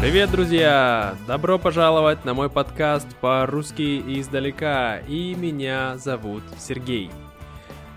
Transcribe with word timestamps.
Привет, 0.00 0.30
друзья! 0.30 1.14
Добро 1.26 1.58
пожаловать 1.58 2.24
на 2.24 2.32
мой 2.32 2.48
подкаст 2.48 3.06
по-русски 3.16 4.02
издалека, 4.18 5.00
и 5.00 5.34
меня 5.34 5.98
зовут 5.98 6.42
Сергей. 6.58 7.10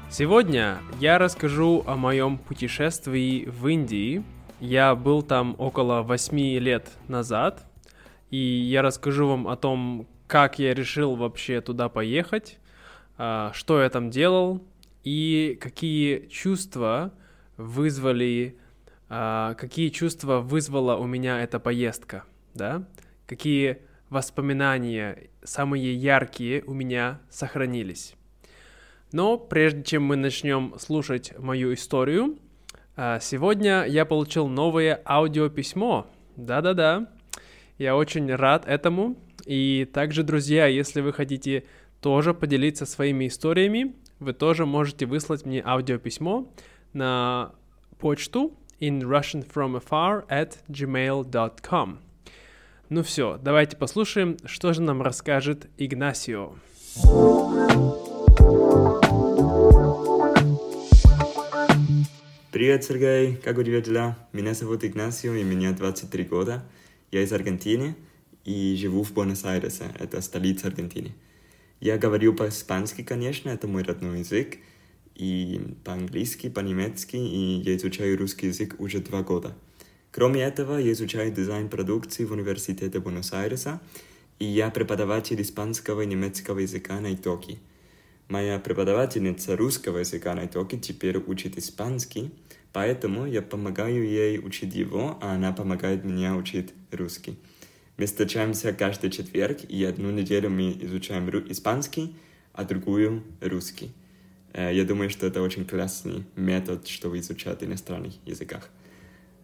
Сегодня 0.09 0.79
я 0.99 1.17
расскажу 1.17 1.81
о 1.87 1.95
моем 1.95 2.39
путешествии 2.39 3.45
в 3.45 3.65
Индии. 3.69 4.21
Я 4.59 4.95
был 4.95 5.21
там 5.21 5.55
около 5.57 6.01
8 6.01 6.37
лет 6.59 6.89
назад, 7.07 7.65
и 8.29 8.37
я 8.37 8.81
расскажу 8.81 9.29
вам 9.29 9.47
о 9.47 9.55
том, 9.55 10.05
как 10.27 10.59
я 10.59 10.73
решил 10.73 11.15
вообще 11.15 11.61
туда 11.61 11.87
поехать, 11.87 12.59
а, 13.17 13.51
что 13.53 13.81
я 13.81 13.89
там 13.89 14.09
делал 14.09 14.61
и 15.05 15.57
какие 15.61 16.27
чувства 16.27 17.13
вызвали 17.55 18.57
какие 19.57 19.89
чувства 19.89 20.39
вызвала 20.39 20.95
у 20.95 21.05
меня 21.05 21.41
эта 21.41 21.59
поездка, 21.59 22.23
да, 22.53 22.83
какие 23.27 23.79
воспоминания 24.09 25.29
самые 25.43 25.93
яркие 25.95 26.63
у 26.65 26.73
меня 26.73 27.19
сохранились. 27.29 28.15
Но 29.11 29.37
прежде 29.37 29.83
чем 29.83 30.03
мы 30.03 30.15
начнем 30.15 30.73
слушать 30.79 31.37
мою 31.37 31.73
историю, 31.73 32.37
а, 32.95 33.19
сегодня 33.19 33.85
я 33.85 34.05
получил 34.05 34.47
новое 34.47 35.01
аудиописьмо. 35.05 36.07
Да-да-да, 36.35 37.07
я 37.77 37.95
очень 37.95 38.33
рад 38.33 38.65
этому. 38.67 39.15
И 39.45 39.87
также, 39.93 40.23
друзья, 40.23 40.67
если 40.67 41.01
вы 41.01 41.13
хотите 41.13 41.65
тоже 42.01 42.33
поделиться 42.33 42.85
своими 42.85 43.27
историями, 43.27 43.95
вы 44.19 44.33
тоже 44.33 44.65
можете 44.65 45.05
выслать 45.05 45.45
мне 45.45 45.61
аудиописьмо 45.63 46.47
на 46.93 47.53
почту 47.99 48.57
in 48.79 49.01
Russian 49.07 49.43
from 49.43 49.75
afar 49.75 50.25
at 50.29 50.57
gmail.com. 50.69 51.99
Ну 52.89 53.01
все, 53.01 53.39
давайте 53.41 53.77
послушаем, 53.77 54.37
что 54.45 54.73
же 54.73 54.81
нам 54.81 55.01
расскажет 55.01 55.67
Игнасио. 55.77 56.53
Привет, 62.51 62.83
Сергей, 62.83 63.35
как 63.37 63.57
у 63.57 63.63
тебя 63.63 63.81
дела? 63.81 64.15
Меня 64.31 64.53
зовут 64.53 64.83
Игнасио, 64.83 65.33
и 65.33 65.43
мне 65.43 65.71
23 65.71 66.23
года. 66.25 66.63
Я 67.11 67.23
из 67.23 67.33
Аргентины 67.33 67.95
и 68.45 68.75
живу 68.75 69.03
в 69.03 69.11
Буэнос-Айресе, 69.13 69.85
это 69.97 70.21
столица 70.21 70.67
Аргентины. 70.67 71.13
Я 71.79 71.97
говорю 71.97 72.33
по-испански, 72.35 73.01
конечно, 73.01 73.49
это 73.49 73.67
мой 73.67 73.83
родной 73.83 74.19
язык, 74.19 74.57
и 75.15 75.61
по-английски, 75.83 76.49
по-немецки, 76.49 77.15
и 77.15 77.61
я 77.61 77.75
изучаю 77.75 78.17
русский 78.17 78.47
язык 78.47 78.75
уже 78.79 78.99
два 78.99 79.21
года. 79.21 79.55
Кроме 80.11 80.43
этого, 80.43 80.77
я 80.77 80.91
изучаю 80.91 81.31
дизайн 81.31 81.69
продукции 81.69 82.25
в 82.25 82.31
Университете 82.31 82.99
Буэнос-Айреса, 82.99 83.81
и 84.39 84.45
я 84.45 84.69
преподаватель 84.69 85.41
испанского 85.41 86.01
и 86.01 86.05
немецкого 86.05 86.59
языка 86.59 86.99
на 86.99 87.13
Итоке. 87.13 87.57
Моя 88.29 88.59
преподавательница 88.59 89.57
русского 89.57 89.99
языка 89.99 90.33
на 90.35 90.45
Итоке 90.45 90.77
теперь 90.77 91.17
учит 91.17 91.57
испанский, 91.57 92.31
поэтому 92.71 93.25
я 93.25 93.41
помогаю 93.41 94.07
ей 94.07 94.39
учить 94.39 94.75
его, 94.75 95.17
а 95.21 95.33
она 95.33 95.51
помогает 95.51 96.03
мне 96.03 96.31
учить 96.33 96.69
русский. 96.91 97.37
Мы 97.97 98.05
встречаемся 98.05 98.73
каждый 98.73 99.11
четверг, 99.11 99.63
и 99.69 99.83
одну 99.83 100.09
неделю 100.09 100.49
мы 100.49 100.71
изучаем 100.81 101.29
испанский, 101.49 102.15
а 102.53 102.63
другую 102.63 103.23
русский. 103.41 103.91
Э, 104.53 104.73
я 104.73 104.85
думаю, 104.85 105.09
что 105.09 105.27
это 105.27 105.41
очень 105.41 105.65
классный 105.65 106.23
метод, 106.35 106.87
чтобы 106.87 107.19
изучать 107.19 107.63
иностранных 107.63 108.13
языках. 108.25 108.69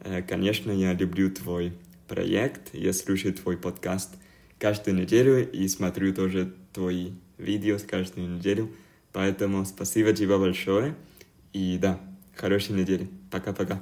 Э, 0.02 0.22
конечно, 0.22 0.72
я 0.72 0.94
люблю 0.94 1.32
твой 1.32 1.74
проект, 2.08 2.74
я 2.74 2.94
слушаю 2.94 3.34
твой 3.34 3.58
подкаст 3.58 4.12
каждую 4.60 4.98
неделю 4.98 5.50
и 5.50 5.68
смотрю 5.68 6.14
тоже 6.14 6.54
твои 6.74 7.12
видео 7.38 7.78
каждую 7.90 8.30
неделю. 8.30 8.72
Поэтому 9.12 9.66
спасибо 9.66 10.14
тебе 10.14 10.38
большое. 10.38 10.96
И 11.54 11.80
да, 11.82 12.00
хорошей 12.36 12.76
недели. 12.76 13.10
Пока-пока. 13.32 13.82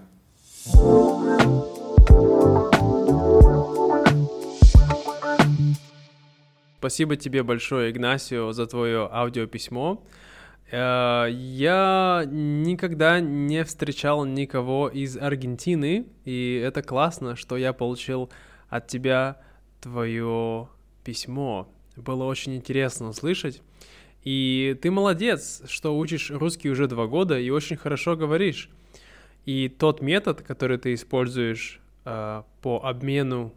Спасибо 6.80 7.18
тебе 7.18 7.44
большое, 7.44 7.92
Игнасио, 7.92 8.54
за 8.54 8.66
твое 8.68 9.10
аудиописьмо. 9.12 10.02
Э, 10.72 11.28
я 11.30 12.24
никогда 12.30 13.20
не 13.20 13.64
встречал 13.64 14.26
никого 14.26 14.90
из 14.90 15.18
Аргентины, 15.18 16.08
и 16.26 16.62
это 16.64 16.82
классно, 16.82 17.36
что 17.36 17.58
я 17.58 17.74
получил 17.74 18.30
от 18.70 18.88
тебя 18.88 19.42
твое 19.82 20.68
письмо. 21.04 21.70
Было 21.96 22.26
очень 22.26 22.56
интересно 22.56 23.10
услышать. 23.10 23.62
И 24.24 24.78
ты 24.82 24.92
молодец, 24.92 25.64
что 25.68 25.98
учишь 25.98 26.32
русский 26.32 26.70
уже 26.70 26.88
два 26.88 27.08
года 27.08 27.40
и 27.40 27.50
очень 27.50 27.78
хорошо 27.78 28.18
говоришь. 28.18 28.70
И 29.46 29.70
тот 29.70 30.02
метод, 30.02 30.42
который 30.42 30.78
ты 30.78 30.94
используешь 30.94 31.80
э, 32.04 32.44
по 32.62 32.82
обмену 32.84 33.54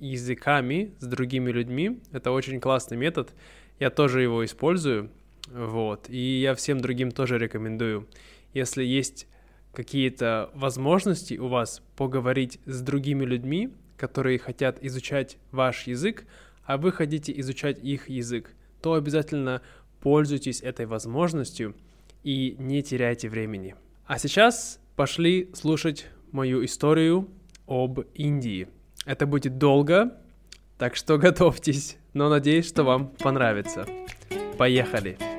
языками 0.00 0.94
с 0.98 1.06
другими 1.06 1.52
людьми, 1.52 2.00
это 2.10 2.32
очень 2.32 2.58
классный 2.58 2.96
метод. 2.96 3.32
Я 3.78 3.90
тоже 3.90 4.22
его 4.22 4.44
использую. 4.44 5.10
Вот. 5.50 6.08
И 6.08 6.40
я 6.40 6.54
всем 6.54 6.80
другим 6.80 7.10
тоже 7.10 7.38
рекомендую. 7.38 8.08
Если 8.54 8.84
есть 8.84 9.26
какие-то 9.72 10.50
возможности 10.54 11.34
у 11.34 11.48
вас 11.48 11.82
поговорить 11.96 12.58
с 12.66 12.80
другими 12.80 13.24
людьми, 13.24 13.70
которые 13.96 14.38
хотят 14.38 14.82
изучать 14.82 15.36
ваш 15.52 15.86
язык, 15.86 16.24
а 16.64 16.76
вы 16.76 16.92
хотите 16.92 17.38
изучать 17.40 17.78
их 17.82 18.08
язык, 18.08 18.54
то 18.80 18.94
обязательно 18.94 19.62
пользуйтесь 20.00 20.62
этой 20.62 20.86
возможностью 20.86 21.74
и 22.22 22.56
не 22.58 22.82
теряйте 22.82 23.28
времени. 23.28 23.74
А 24.06 24.18
сейчас 24.18 24.80
пошли 24.96 25.50
слушать 25.54 26.06
мою 26.32 26.64
историю 26.64 27.28
об 27.66 28.00
Индии. 28.14 28.68
Это 29.04 29.26
будет 29.26 29.58
долго, 29.58 30.16
так 30.78 30.96
что 30.96 31.18
готовьтесь, 31.26 31.96
но 32.14 32.28
надеюсь, 32.28 32.68
что 32.68 32.84
вам 32.84 33.08
понравится. 33.08 33.86
Поехали! 34.58 35.29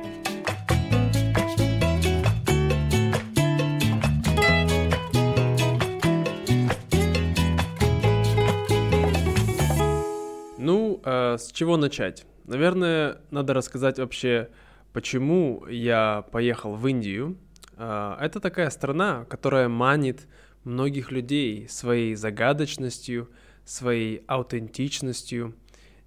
С 11.41 11.51
чего 11.51 11.77
начать? 11.77 12.25
Наверное, 12.45 13.21
надо 13.31 13.53
рассказать 13.53 13.99
вообще, 13.99 14.49
почему 14.93 15.65
я 15.67 16.25
поехал 16.31 16.75
в 16.75 16.87
Индию. 16.87 17.37
Э, 17.77 18.15
это 18.19 18.39
такая 18.39 18.69
страна, 18.69 19.25
которая 19.25 19.67
манит 19.67 20.27
многих 20.63 21.11
людей 21.11 21.67
своей 21.69 22.15
загадочностью, 22.15 23.29
своей 23.65 24.23
аутентичностью. 24.27 25.55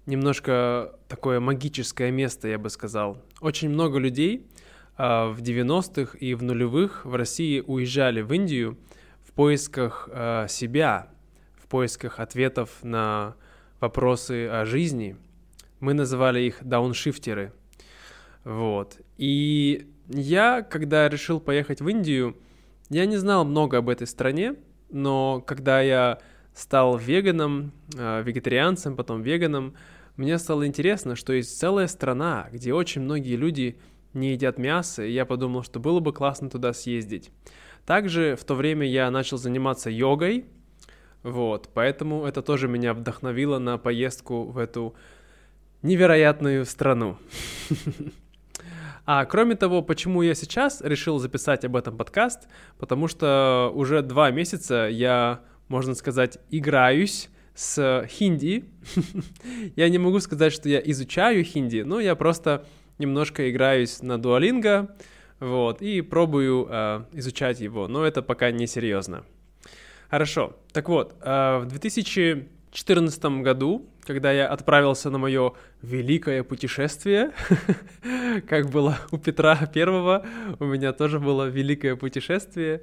Немножко 0.05 0.95
такое 1.07 1.39
магическое 1.39 2.11
место, 2.11 2.47
я 2.47 2.57
бы 2.57 2.69
сказал. 2.69 3.21
Очень 3.41 3.69
много 3.69 3.97
людей 3.97 4.45
э, 4.97 5.03
в 5.27 5.41
90-х 5.41 6.17
и 6.17 6.33
в 6.33 6.43
нулевых 6.43 7.05
в 7.05 7.15
России 7.15 7.63
уезжали 7.65 8.21
в 8.21 8.31
Индию 8.33 8.77
в 9.23 9.31
поисках 9.33 10.09
э, 10.11 10.45
себя, 10.47 11.09
в 11.55 11.67
поисках 11.67 12.19
ответов 12.19 12.69
на 12.83 13.35
вопросы 13.85 14.47
о 14.47 14.65
жизни. 14.65 15.15
Мы 15.79 15.93
называли 15.93 16.41
их 16.41 16.63
дауншифтеры. 16.63 17.53
Вот. 18.43 18.97
И 19.17 19.87
я, 20.09 20.63
когда 20.63 21.07
решил 21.07 21.39
поехать 21.39 21.81
в 21.81 21.87
Индию, 21.87 22.35
я 22.89 23.05
не 23.05 23.17
знал 23.17 23.45
много 23.45 23.77
об 23.77 23.89
этой 23.89 24.07
стране, 24.07 24.55
но 24.89 25.43
когда 25.45 25.81
я 25.81 26.19
стал 26.55 26.97
веганом, 26.97 27.73
э, 27.95 28.23
вегетарианцем, 28.23 28.95
потом 28.95 29.21
веганом, 29.21 29.75
мне 30.15 30.39
стало 30.39 30.65
интересно, 30.65 31.15
что 31.15 31.33
есть 31.33 31.59
целая 31.59 31.87
страна, 31.87 32.47
где 32.51 32.73
очень 32.73 33.01
многие 33.01 33.35
люди 33.35 33.79
не 34.13 34.31
едят 34.31 34.57
мясо, 34.57 35.03
и 35.03 35.11
я 35.11 35.25
подумал, 35.25 35.63
что 35.63 35.79
было 35.79 35.99
бы 35.99 36.11
классно 36.11 36.49
туда 36.49 36.73
съездить. 36.73 37.29
Также 37.85 38.35
в 38.35 38.43
то 38.45 38.55
время 38.55 38.87
я 38.87 39.11
начал 39.11 39.37
заниматься 39.37 39.91
йогой, 39.91 40.45
вот, 41.25 41.69
поэтому 41.73 42.23
это 42.25 42.43
тоже 42.43 42.67
меня 42.67 42.93
вдохновило 42.93 43.57
на 43.57 43.79
поездку 43.79 44.43
в 44.43 44.59
эту 44.59 44.93
невероятную 45.81 46.65
страну. 46.65 47.17
А 49.07 49.23
кроме 49.25 49.53
того, 49.55 49.83
почему 49.83 50.23
я 50.23 50.33
сейчас 50.33 50.81
решил 50.81 51.19
записать 51.19 51.63
об 51.63 51.75
этом 51.75 51.95
подкаст? 51.95 52.47
Потому 52.79 53.07
что 53.07 53.71
уже 53.75 54.01
два 54.01 54.31
месяца 54.31 54.87
я, 54.89 55.41
можно 55.67 55.93
сказать, 55.93 56.39
играюсь 56.49 57.29
с 57.53 58.07
хинди. 58.09 58.65
я 59.75 59.89
не 59.89 59.99
могу 59.99 60.19
сказать, 60.21 60.51
что 60.51 60.69
я 60.69 60.79
изучаю 60.79 61.43
хинди, 61.43 61.83
но 61.85 61.99
я 61.99 62.15
просто 62.15 62.65
немножко 62.97 63.47
играюсь 63.51 64.01
на 64.01 64.17
дуалинго, 64.17 64.95
вот, 65.39 65.83
и 65.83 66.01
пробую 66.01 66.67
э, 66.67 67.03
изучать 67.13 67.59
его, 67.59 67.87
но 67.87 68.05
это 68.05 68.23
пока 68.23 68.49
не 68.49 68.65
серьезно. 68.65 69.23
Хорошо. 70.09 70.55
Так 70.71 70.89
вот, 70.89 71.15
э, 71.21 71.59
в 71.59 71.65
2014 71.67 72.55
2014 72.75 73.41
году, 73.41 73.85
когда 74.05 74.33
я 74.33 74.47
отправился 74.47 75.09
на 75.09 75.17
мое 75.17 75.53
великое 75.81 76.43
путешествие, 76.43 77.31
как 78.49 78.69
было 78.69 78.97
у 79.11 79.17
Петра 79.17 79.55
Первого, 79.73 80.25
у 80.59 80.65
меня 80.65 80.91
тоже 80.91 81.21
было 81.21 81.47
великое 81.47 81.95
путешествие. 81.95 82.81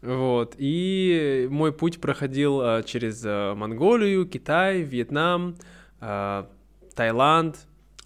Вот. 0.00 0.54
И 0.58 1.48
мой 1.50 1.72
путь 1.72 2.00
проходил 2.00 2.60
а, 2.60 2.82
через 2.84 3.20
а, 3.26 3.56
Монголию, 3.56 4.26
Китай, 4.26 4.82
Вьетнам, 4.82 5.56
Таиланд, 5.98 7.56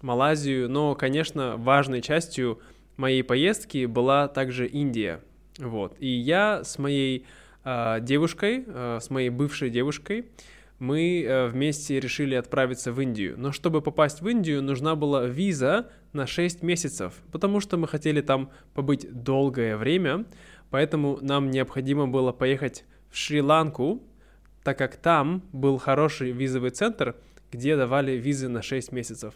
Малайзию. 0.01 0.69
Но, 0.69 0.95
конечно, 0.95 1.55
важной 1.57 2.01
частью 2.01 2.59
моей 2.97 3.21
поездки 3.21 3.85
была 3.85 4.27
также 4.27 4.65
Индия. 4.65 5.19
Вот. 5.59 5.95
И 5.99 6.07
я 6.07 6.63
с 6.63 6.79
моей 6.79 7.27
девушкой, 7.63 8.65
с 8.99 9.09
моей 9.09 9.29
бывшей 9.29 9.69
девушкой, 9.69 10.25
мы 10.81 11.23
э, 11.23 11.45
вместе 11.45 11.99
решили 11.99 12.33
отправиться 12.33 12.91
в 12.91 12.99
Индию. 12.99 13.35
Но 13.37 13.51
чтобы 13.51 13.83
попасть 13.83 14.21
в 14.21 14.27
Индию, 14.27 14.63
нужна 14.63 14.95
была 14.95 15.27
виза 15.27 15.91
на 16.11 16.25
6 16.25 16.63
месяцев, 16.63 17.13
потому 17.31 17.59
что 17.59 17.77
мы 17.77 17.87
хотели 17.87 18.21
там 18.21 18.49
побыть 18.73 19.05
долгое 19.11 19.77
время, 19.77 20.25
поэтому 20.71 21.19
нам 21.21 21.51
необходимо 21.51 22.07
было 22.07 22.31
поехать 22.31 22.83
в 23.11 23.17
Шри-Ланку, 23.17 24.01
так 24.63 24.79
как 24.79 24.95
там 24.95 25.43
был 25.53 25.77
хороший 25.77 26.31
визовый 26.31 26.71
центр, 26.71 27.15
где 27.51 27.77
давали 27.77 28.13
визы 28.13 28.49
на 28.49 28.63
6 28.63 28.91
месяцев. 28.91 29.35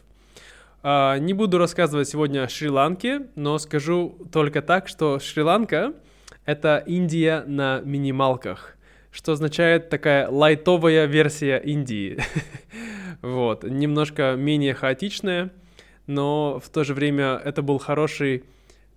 А, 0.81 1.19
не 1.19 1.33
буду 1.33 1.59
рассказывать 1.59 2.09
сегодня 2.09 2.41
о 2.41 2.49
Шри-Ланке, 2.49 3.27
но 3.35 3.59
скажу 3.59 4.17
только 4.31 4.63
так, 4.63 4.87
что 4.87 5.19
Шри-Ланка— 5.19 5.93
это 6.45 6.83
Индия 6.85 7.43
на 7.45 7.81
минималках 7.81 8.75
что 9.15 9.31
означает 9.31 9.89
такая 9.89 10.29
лайтовая 10.29 11.05
версия 11.05 11.57
Индии. 11.57 12.19
вот, 13.21 13.63
немножко 13.63 14.35
менее 14.37 14.73
хаотичная, 14.73 15.51
но 16.05 16.59
в 16.61 16.69
то 16.69 16.83
же 16.83 16.93
время 16.93 17.41
это 17.43 17.61
был 17.61 17.77
хороший 17.77 18.43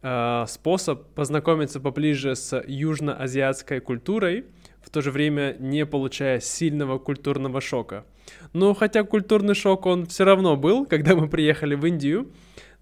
э, 0.02 0.44
способ 0.48 1.06
познакомиться 1.14 1.78
поближе 1.78 2.34
с 2.34 2.60
южноазиатской 2.66 3.78
культурой, 3.78 4.46
в 4.80 4.90
то 4.90 5.02
же 5.02 5.12
время 5.12 5.54
не 5.60 5.86
получая 5.86 6.40
сильного 6.40 6.98
культурного 6.98 7.60
шока. 7.60 8.04
Ну, 8.52 8.74
хотя 8.74 9.04
культурный 9.04 9.54
шок 9.54 9.86
он 9.86 10.06
все 10.06 10.24
равно 10.24 10.56
был, 10.56 10.84
когда 10.90 11.14
мы 11.14 11.28
приехали 11.28 11.76
в 11.76 11.86
Индию, 11.86 12.32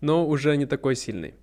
но 0.00 0.26
уже 0.26 0.56
не 0.56 0.64
такой 0.64 0.96
сильный. 0.96 1.34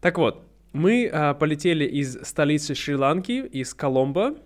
Так 0.00 0.18
вот, 0.18 0.44
мы 0.72 1.04
э, 1.04 1.34
полетели 1.34 1.84
из 1.84 2.18
столицы 2.22 2.74
Шри-Ланки, 2.74 3.46
из 3.46 3.74
Коломбо, 3.74 4.36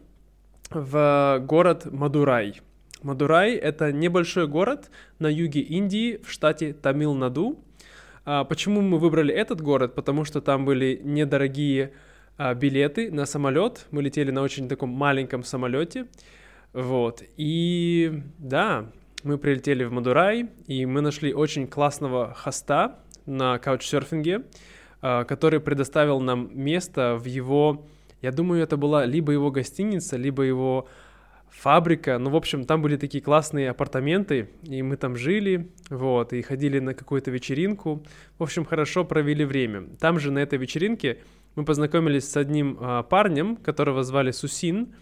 в 0.70 1.40
город 1.46 1.87
Мадурай. 1.93 2.61
Мадурай— 3.02 3.55
это 3.55 3.93
небольшой 3.93 4.49
город 4.49 4.90
на 5.19 5.28
юге 5.28 5.61
Индии 5.61 6.20
в 6.25 6.31
штате 6.31 6.73
Тамил-Наду. 6.73 7.58
А 8.25 8.44
почему 8.44 8.81
мы 8.81 8.99
выбрали 8.99 9.32
этот 9.32 9.61
город? 9.61 9.94
Потому 9.94 10.25
что 10.25 10.40
там 10.40 10.64
были 10.64 11.00
недорогие 11.05 11.93
а, 12.37 12.55
билеты 12.55 13.12
на 13.12 13.25
самолет. 13.26 13.87
Мы 13.93 14.02
летели 14.02 14.32
на 14.32 14.43
очень 14.43 14.69
таком 14.69 14.90
маленьком 14.90 15.44
самолете. 15.44 16.06
Вот. 16.72 17.22
И 17.37 18.22
да, 18.38 18.90
мы 19.22 19.38
прилетели 19.38 19.84
в 19.84 19.93
Мадурай, 19.93 20.49
и 20.67 20.84
мы 20.87 21.00
нашли 21.00 21.32
очень 21.32 21.69
классного 21.69 22.34
хоста 22.34 22.99
на 23.26 23.58
каучсерфинге, 23.58 24.38
а, 24.38 24.43
который 25.29 25.61
предоставил 25.61 26.20
нам 26.20 26.50
место 26.53 27.17
в 27.17 27.26
его 27.26 27.87
я 28.23 28.32
думаю, 28.32 28.62
это 28.62 28.76
была 28.76 29.05
либо 29.05 29.32
его 29.32 29.50
гостиница, 29.50 30.17
либо 30.17 30.43
его 30.43 30.88
фабрика. 31.49 32.19
Ну, 32.19 32.31
в 32.31 32.37
общем, 32.37 32.64
там 32.64 32.82
были 32.82 32.97
такие 32.97 33.23
классные 33.23 33.70
апартаменты, 33.70 34.50
и 34.62 34.82
мы 34.82 34.97
там 34.97 35.17
жили, 35.17 35.70
вот, 35.91 36.32
и 36.32 36.43
ходили 36.43 36.79
на 36.79 36.94
какую-то 36.94 37.31
вечеринку. 37.31 38.05
В 38.38 38.43
общем, 38.43 38.64
хорошо 38.64 39.05
провели 39.05 39.44
время. 39.44 39.88
Там 40.00 40.19
же 40.19 40.31
на 40.31 40.41
этой 40.41 40.58
вечеринке 40.58 41.19
мы 41.55 41.64
познакомились 41.64 42.29
с 42.29 42.37
одним 42.37 42.79
а, 42.81 43.03
парнем, 43.03 43.56
которого 43.56 44.03
звали 44.03 44.32
Сусин. 44.32 44.94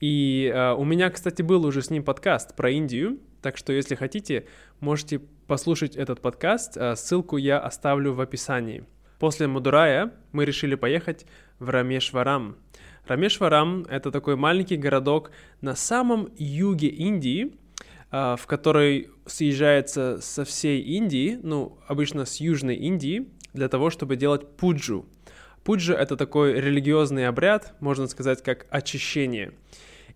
И 0.00 0.50
а, 0.54 0.74
у 0.74 0.84
меня, 0.84 1.10
кстати, 1.10 1.42
был 1.42 1.66
уже 1.66 1.82
с 1.82 1.90
ним 1.90 2.04
подкаст 2.04 2.54
про 2.54 2.70
Индию, 2.70 3.18
так 3.40 3.56
что, 3.56 3.72
если 3.72 3.94
хотите, 3.94 4.46
можете 4.80 5.18
послушать 5.46 5.96
этот 5.96 6.20
подкаст. 6.20 6.76
А, 6.76 6.96
ссылку 6.96 7.38
я 7.38 7.58
оставлю 7.58 8.12
в 8.12 8.20
описании. 8.20 8.84
После 9.22 9.46
Мадурая 9.46 10.10
мы 10.32 10.44
решили 10.44 10.74
поехать 10.74 11.26
в 11.60 11.68
Рамешварам. 11.70 12.56
Рамешварам— 13.06 13.86
это 13.88 14.10
такой 14.10 14.34
маленький 14.34 14.76
городок 14.76 15.30
на 15.60 15.76
самом 15.76 16.32
юге 16.36 16.88
Индии, 16.88 17.52
а, 18.10 18.34
в 18.34 18.48
который 18.48 19.10
съезжается 19.24 20.18
со 20.20 20.44
всей 20.44 20.80
Индии, 20.82 21.38
ну, 21.40 21.78
обычно 21.86 22.24
с 22.24 22.40
Южной 22.40 22.74
Индии, 22.74 23.28
для 23.54 23.68
того, 23.68 23.90
чтобы 23.90 24.16
делать 24.16 24.56
пуджу. 24.56 25.06
Пуджа— 25.62 25.94
это 25.96 26.16
такой 26.16 26.54
религиозный 26.54 27.28
обряд, 27.28 27.74
можно 27.78 28.08
сказать, 28.08 28.42
как 28.42 28.66
очищение. 28.70 29.52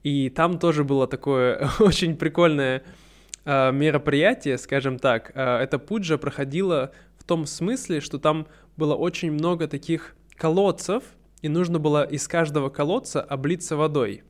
И 0.02 0.30
там 0.30 0.58
тоже 0.58 0.82
было 0.82 1.06
такое 1.06 1.70
очень 1.78 2.16
прикольное 2.16 2.82
э, 3.44 3.70
мероприятие, 3.70 4.58
скажем 4.58 4.98
так. 4.98 5.30
Э, 5.36 5.58
эта 5.58 5.78
пуджа 5.78 6.18
проходила 6.18 6.90
том 7.26 7.46
смысле, 7.46 8.00
что 8.00 8.18
там 8.18 8.46
было 8.76 8.94
очень 8.94 9.32
много 9.32 9.68
таких 9.68 10.16
колодцев, 10.36 11.02
и 11.42 11.48
нужно 11.48 11.78
было 11.78 12.04
из 12.04 12.26
каждого 12.28 12.70
колодца 12.70 13.20
облиться 13.20 13.76
водой. 13.76 14.22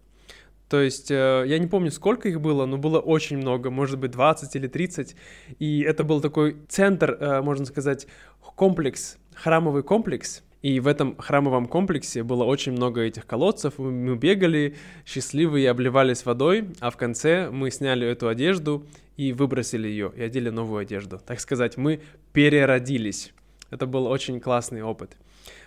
То 0.68 0.80
есть, 0.80 1.10
э, 1.10 1.44
я 1.46 1.58
не 1.58 1.68
помню, 1.68 1.92
сколько 1.92 2.28
их 2.28 2.40
было, 2.40 2.66
но 2.66 2.76
было 2.76 2.98
очень 2.98 3.36
много, 3.36 3.70
может 3.70 3.98
быть, 4.00 4.10
20 4.10 4.56
или 4.56 4.66
30. 4.66 5.14
И 5.60 5.80
это 5.82 6.02
был 6.02 6.20
такой 6.20 6.56
центр, 6.68 7.12
э, 7.12 7.40
можно 7.40 7.64
сказать, 7.66 8.08
комплекс, 8.40 9.18
храмовый 9.34 9.84
комплекс. 9.84 10.42
И 10.66 10.80
в 10.80 10.88
этом 10.88 11.16
храмовом 11.16 11.66
комплексе 11.66 12.24
было 12.24 12.42
очень 12.42 12.72
много 12.72 13.02
этих 13.02 13.24
колодцев. 13.24 13.78
Мы 13.78 14.16
бегали 14.16 14.74
счастливые, 15.04 15.70
обливались 15.70 16.26
водой, 16.26 16.70
а 16.80 16.90
в 16.90 16.96
конце 16.96 17.50
мы 17.52 17.70
сняли 17.70 18.04
эту 18.04 18.26
одежду 18.26 18.84
и 19.16 19.32
выбросили 19.32 19.86
ее, 19.86 20.12
и 20.16 20.22
одели 20.22 20.50
новую 20.50 20.80
одежду. 20.80 21.20
Так 21.24 21.38
сказать, 21.38 21.76
мы 21.76 22.00
переродились. 22.32 23.32
Это 23.70 23.86
был 23.86 24.06
очень 24.08 24.40
классный 24.40 24.82
опыт. 24.82 25.16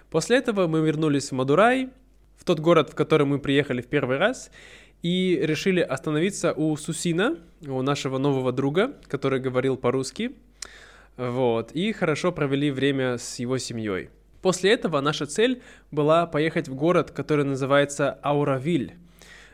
После 0.09 0.35
этого 0.35 0.67
мы 0.67 0.85
вернулись 0.85 1.29
в 1.29 1.31
Мадурай, 1.31 1.91
в 2.35 2.43
тот 2.43 2.59
город, 2.59 2.89
в 2.89 2.95
который 2.95 3.25
мы 3.25 3.39
приехали 3.39 3.81
в 3.81 3.87
первый 3.87 4.17
раз, 4.17 4.51
и 5.01 5.39
решили 5.41 5.79
остановиться 5.79 6.51
у 6.51 6.75
Сусина, 6.75 7.37
у 7.65 7.81
нашего 7.81 8.17
нового 8.17 8.51
друга, 8.51 8.95
который 9.07 9.39
говорил 9.39 9.77
по-русски. 9.77 10.33
Вот, 11.15 11.71
и 11.71 11.93
хорошо 11.93 12.33
провели 12.33 12.69
время 12.69 13.17
с 13.17 13.39
его 13.39 13.57
семьей. 13.59 14.09
После 14.41 14.71
этого 14.71 15.01
наша 15.01 15.25
цель 15.25 15.61
была 15.91 16.25
поехать 16.25 16.67
в 16.67 16.75
город, 16.75 17.11
который 17.11 17.45
называется 17.45 18.19
Ауравиль. 18.21 18.95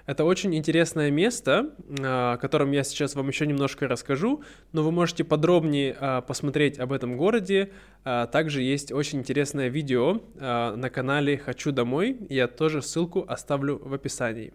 Это 0.05 0.23
очень 0.23 0.55
интересное 0.55 1.09
место, 1.09 1.71
а, 1.99 2.33
о 2.33 2.37
котором 2.37 2.71
я 2.71 2.83
сейчас 2.83 3.15
вам 3.15 3.27
еще 3.27 3.47
немножко 3.47 3.87
расскажу, 3.87 4.43
но 4.71 4.83
вы 4.83 4.91
можете 4.91 5.23
подробнее 5.23 5.97
а, 5.99 6.21
посмотреть 6.21 6.77
об 6.77 6.93
этом 6.93 7.17
городе. 7.17 7.71
А, 8.03 8.27
также 8.27 8.61
есть 8.61 8.91
очень 8.91 9.19
интересное 9.19 9.67
видео 9.67 10.21
на 10.35 10.89
канале 10.91 11.37
«Хочу 11.37 11.71
домой», 11.71 12.17
я 12.29 12.47
тоже 12.47 12.83
ссылку 12.83 13.25
оставлю 13.27 13.79
в 13.83 13.93
описании. 13.93 14.53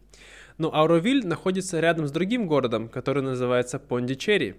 Но 0.57 0.73
Ауровиль 0.73 1.27
находится 1.27 1.81
рядом 1.81 2.07
с 2.07 2.13
другим 2.13 2.47
городом, 2.47 2.89
который 2.89 3.23
называется 3.23 3.79
Пондичери. 3.79 4.57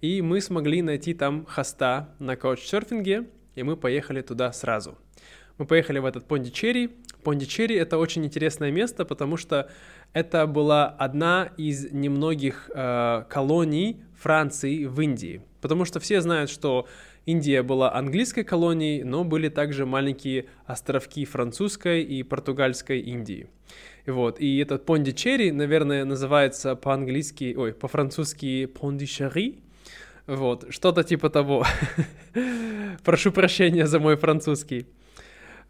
И 0.00 0.22
мы 0.22 0.40
смогли 0.40 0.82
найти 0.82 1.14
там 1.14 1.44
хоста 1.44 2.08
на 2.18 2.34
каучсерфинге, 2.36 3.28
и 3.54 3.62
мы 3.62 3.76
поехали 3.76 4.22
туда 4.22 4.52
сразу. 4.52 4.98
Мы 5.58 5.66
поехали 5.66 5.98
в 5.98 6.06
этот 6.06 6.26
Пондичери. 6.26 6.90
Пондичери— 7.22 7.76
это 7.76 7.98
очень 7.98 8.24
интересное 8.24 8.70
место, 8.70 9.04
потому 9.04 9.36
что 9.36 9.70
это 10.12 10.46
была 10.46 10.88
одна 10.88 11.50
из 11.56 11.92
немногих 11.92 12.70
э, 12.74 13.24
колоний 13.28 14.02
Франции 14.14 14.84
в 14.84 15.00
Индии. 15.00 15.42
Потому 15.60 15.84
что 15.84 16.00
все 16.00 16.20
знают, 16.20 16.50
что 16.50 16.86
Индия 17.24 17.62
была 17.62 17.94
английской 17.94 18.42
колонией, 18.42 19.04
но 19.04 19.24
были 19.24 19.48
также 19.48 19.86
маленькие 19.86 20.46
островки 20.66 21.24
французской 21.24 22.02
и 22.02 22.22
португальской 22.22 23.00
Индии. 23.00 23.46
Вот. 24.06 24.40
И 24.40 24.58
этот 24.58 24.84
Пондичери, 24.84 25.50
наверное, 25.50 26.04
называется 26.04 26.74
по-английски, 26.74 27.54
ой, 27.56 27.72
по-французски 27.72 28.66
Пондичери. 28.66 29.60
Вот, 30.26 30.66
что-то 30.70 31.02
типа 31.04 31.30
того. 31.30 31.64
Прошу 33.04 33.32
прощения 33.32 33.86
за 33.86 33.98
мой 33.98 34.16
французский. 34.16 34.86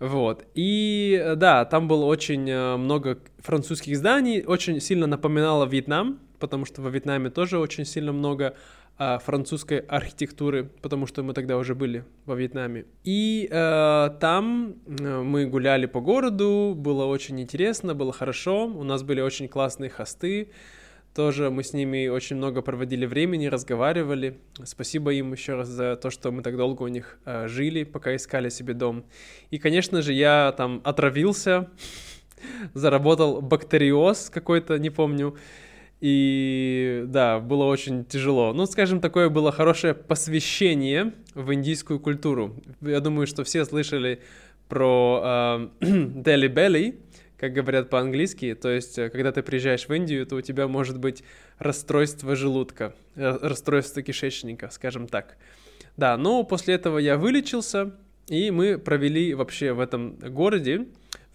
Вот. 0.03 0.45
И 0.55 1.17
э, 1.23 1.37
да, 1.37 1.65
там 1.65 1.87
было 1.87 2.07
очень 2.07 2.51
э, 2.51 2.77
много 2.77 3.21
французских 3.39 3.97
зданий, 3.97 4.43
очень 4.45 4.81
сильно 4.81 5.07
напоминало 5.07 5.65
Вьетнам, 5.65 6.19
потому 6.41 6.65
что 6.65 6.83
во 6.83 6.91
Вьетнаме 6.91 7.31
тоже 7.31 7.61
очень 7.61 7.85
сильно 7.85 8.13
много 8.13 8.57
а, 8.99 9.21
французской 9.21 9.79
архитектуры, 9.79 10.71
потому 10.83 11.07
что 11.07 11.23
мы 11.23 11.35
тогда 11.35 11.57
уже 11.57 11.77
были 11.77 12.05
во 12.27 12.35
Вьетнаме. 12.35 12.85
И 13.05 13.49
э, 13.49 14.11
там 14.21 14.75
э, 14.87 15.23
мы 15.23 15.47
гуляли 15.47 15.87
по 15.87 16.01
городу, 16.01 16.75
было 16.77 17.05
очень 17.05 17.41
интересно, 17.41 17.95
было 17.95 18.13
хорошо, 18.13 18.67
у 18.67 18.83
нас 18.83 19.05
были 19.05 19.21
очень 19.21 19.47
классные 19.47 19.89
хосты, 19.89 20.51
Тоже 21.15 21.51
мы 21.51 21.63
с 21.63 21.75
ними 21.75 22.09
очень 22.09 22.37
много 22.37 22.63
проводили 22.63 23.05
времени, 23.05 23.47
разговаривали. 23.47 24.39
Спасибо 24.65 25.13
им 25.13 25.33
еще 25.33 25.57
раз 25.57 25.69
за 25.69 25.97
то, 25.97 26.11
что 26.11 26.33
мы 26.33 26.43
так 26.43 26.57
долго 26.57 26.83
у 26.85 26.89
них 26.89 27.19
э, 27.27 27.49
жили, 27.49 27.85
пока 27.85 28.17
искали 28.17 28.49
себе 28.49 28.73
дом. 28.73 29.05
И, 29.51 29.59
конечно 29.59 30.01
же, 30.01 30.15
я 30.15 30.55
там 30.57 30.81
отравился, 30.85 31.69
заработал 32.75 33.43
бактериоз 33.43 34.31
какой-то, 34.31 34.79
не 34.79 34.89
помню. 34.89 35.37
И 36.01 37.05
да, 37.07 37.41
было 37.41 37.65
очень 37.65 38.07
тяжело. 38.07 38.55
Ну, 38.55 38.65
скажем, 38.65 39.01
такое 39.01 39.29
было 39.29 39.53
хорошее 39.53 39.93
посвящение 39.93 41.13
в 41.35 41.53
индийскую 41.53 42.01
культуру. 42.01 42.57
Я 42.81 43.01
думаю, 43.01 43.27
что 43.27 43.45
все 43.45 43.67
слышали 43.67 44.21
про 44.69 45.21
э, 45.23 45.69
Дели 45.81 46.49
Белли, 46.49 46.99
как 47.43 47.55
говорят 47.55 47.91
по-английски. 47.91 48.55
То 48.55 48.69
есть, 48.71 48.97
э, 49.01 49.11
когда 49.11 49.33
ты 49.33 49.43
приезжаешь 49.43 49.89
в 49.89 49.93
Индию, 49.93 50.25
то 50.27 50.37
у 50.37 50.41
тебя 50.41 50.69
может 50.69 51.01
быть 51.01 51.25
расстройство 51.59 52.37
желудка, 52.37 52.95
э, 53.17 53.37
расстройство 53.43 54.01
кишечника, 54.01 54.71
скажем 54.71 55.09
так. 55.09 55.37
Да, 55.97 56.17
но 56.17 56.45
после 56.45 56.75
этого 56.75 56.99
я 56.99 57.17
вылечился, 57.17 57.97
и 58.29 58.53
мы 58.53 58.79
провели 58.79 59.35
вообще 59.35 59.73
в 59.73 59.81
этом 59.81 60.15
городе, 60.21 60.87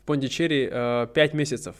в 0.01 0.05
Пондичерри, 0.05 0.69
э, 0.71 1.07
5 1.13 1.33
месяцев. 1.33 1.75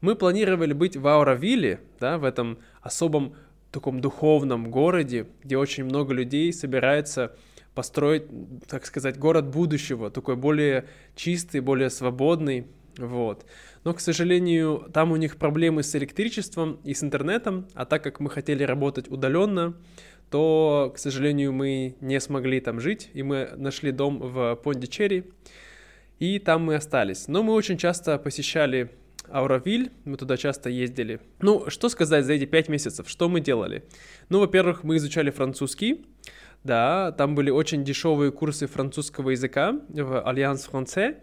Мы 0.00 0.14
планировали 0.14 0.74
быть 0.74 0.96
в 0.96 1.04
Ауравилле, 1.08 1.80
да, 1.98 2.18
в 2.18 2.24
этом 2.24 2.58
особом 2.82 3.34
таком 3.72 4.00
духовном 4.00 4.70
городе, 4.70 5.26
где 5.42 5.56
очень 5.56 5.86
много 5.86 6.14
людей 6.14 6.52
собирается 6.52 7.34
построить, 7.74 8.26
так 8.68 8.86
сказать, 8.86 9.18
город 9.18 9.48
будущего, 9.48 10.08
такой 10.08 10.36
более 10.36 10.84
чистый, 11.16 11.58
более 11.58 11.90
свободный, 11.90 12.68
вот. 12.98 13.46
Но, 13.84 13.94
к 13.94 14.00
сожалению, 14.00 14.88
там 14.92 15.12
у 15.12 15.16
них 15.16 15.36
проблемы 15.36 15.82
с 15.82 15.94
электричеством 15.96 16.78
и 16.84 16.94
с 16.94 17.02
интернетом, 17.02 17.66
а 17.74 17.84
так 17.84 18.04
как 18.04 18.20
мы 18.20 18.30
хотели 18.30 18.62
работать 18.62 19.10
удаленно, 19.10 19.74
то, 20.30 20.92
к 20.94 20.98
сожалению, 20.98 21.52
мы 21.52 21.96
не 22.00 22.18
смогли 22.20 22.60
там 22.60 22.80
жить, 22.80 23.10
и 23.12 23.22
мы 23.22 23.50
нашли 23.56 23.92
дом 23.92 24.18
в 24.18 24.56
Пондичерри, 24.56 25.24
и 26.18 26.38
там 26.38 26.64
мы 26.64 26.76
остались. 26.76 27.28
Но 27.28 27.42
мы 27.42 27.52
очень 27.52 27.76
часто 27.76 28.16
посещали 28.18 28.90
Ауравиль, 29.28 29.90
мы 30.04 30.16
туда 30.16 30.36
часто 30.36 30.70
ездили. 30.70 31.20
Ну, 31.40 31.68
что 31.68 31.88
сказать 31.88 32.24
за 32.24 32.34
эти 32.34 32.44
пять 32.44 32.68
месяцев, 32.68 33.08
что 33.08 33.28
мы 33.28 33.40
делали? 33.40 33.84
Ну, 34.28 34.40
во-первых, 34.40 34.84
мы 34.84 34.96
изучали 34.96 35.30
французский, 35.30 36.06
да, 36.64 37.12
там 37.12 37.34
были 37.34 37.50
очень 37.50 37.84
дешевые 37.84 38.30
курсы 38.30 38.66
французского 38.66 39.30
языка 39.30 39.80
в 39.88 40.22
Alliance 40.22 40.64
Française, 40.64 41.16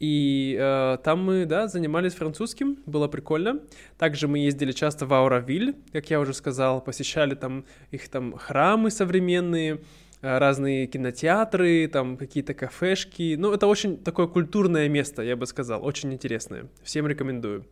и 0.00 0.56
э, 0.58 0.98
там 1.02 1.24
мы, 1.24 1.46
да, 1.46 1.68
занимались 1.68 2.14
французским, 2.14 2.78
было 2.86 3.08
прикольно. 3.08 3.60
Также 3.98 4.28
мы 4.28 4.38
ездили 4.38 4.72
часто 4.72 5.06
в 5.06 5.14
Ауровиль, 5.14 5.76
как 5.92 6.10
я 6.10 6.20
уже 6.20 6.34
сказал, 6.34 6.80
посещали 6.80 7.34
там 7.34 7.64
их 7.90 8.08
там 8.08 8.36
храмы 8.36 8.90
современные, 8.90 9.80
Э, 10.24 10.38
разные 10.38 10.86
кинотеатры, 10.86 11.86
там 11.86 12.16
какие-то 12.16 12.54
кафешки. 12.54 13.36
Ну, 13.38 13.52
это 13.52 13.66
очень 13.66 13.98
такое 13.98 14.26
культурное 14.26 14.88
место, 14.88 15.20
я 15.22 15.36
бы 15.36 15.46
сказал, 15.46 15.84
очень 15.84 16.14
интересное. 16.14 16.64
Всем 16.82 17.06
рекомендую. 17.06 17.66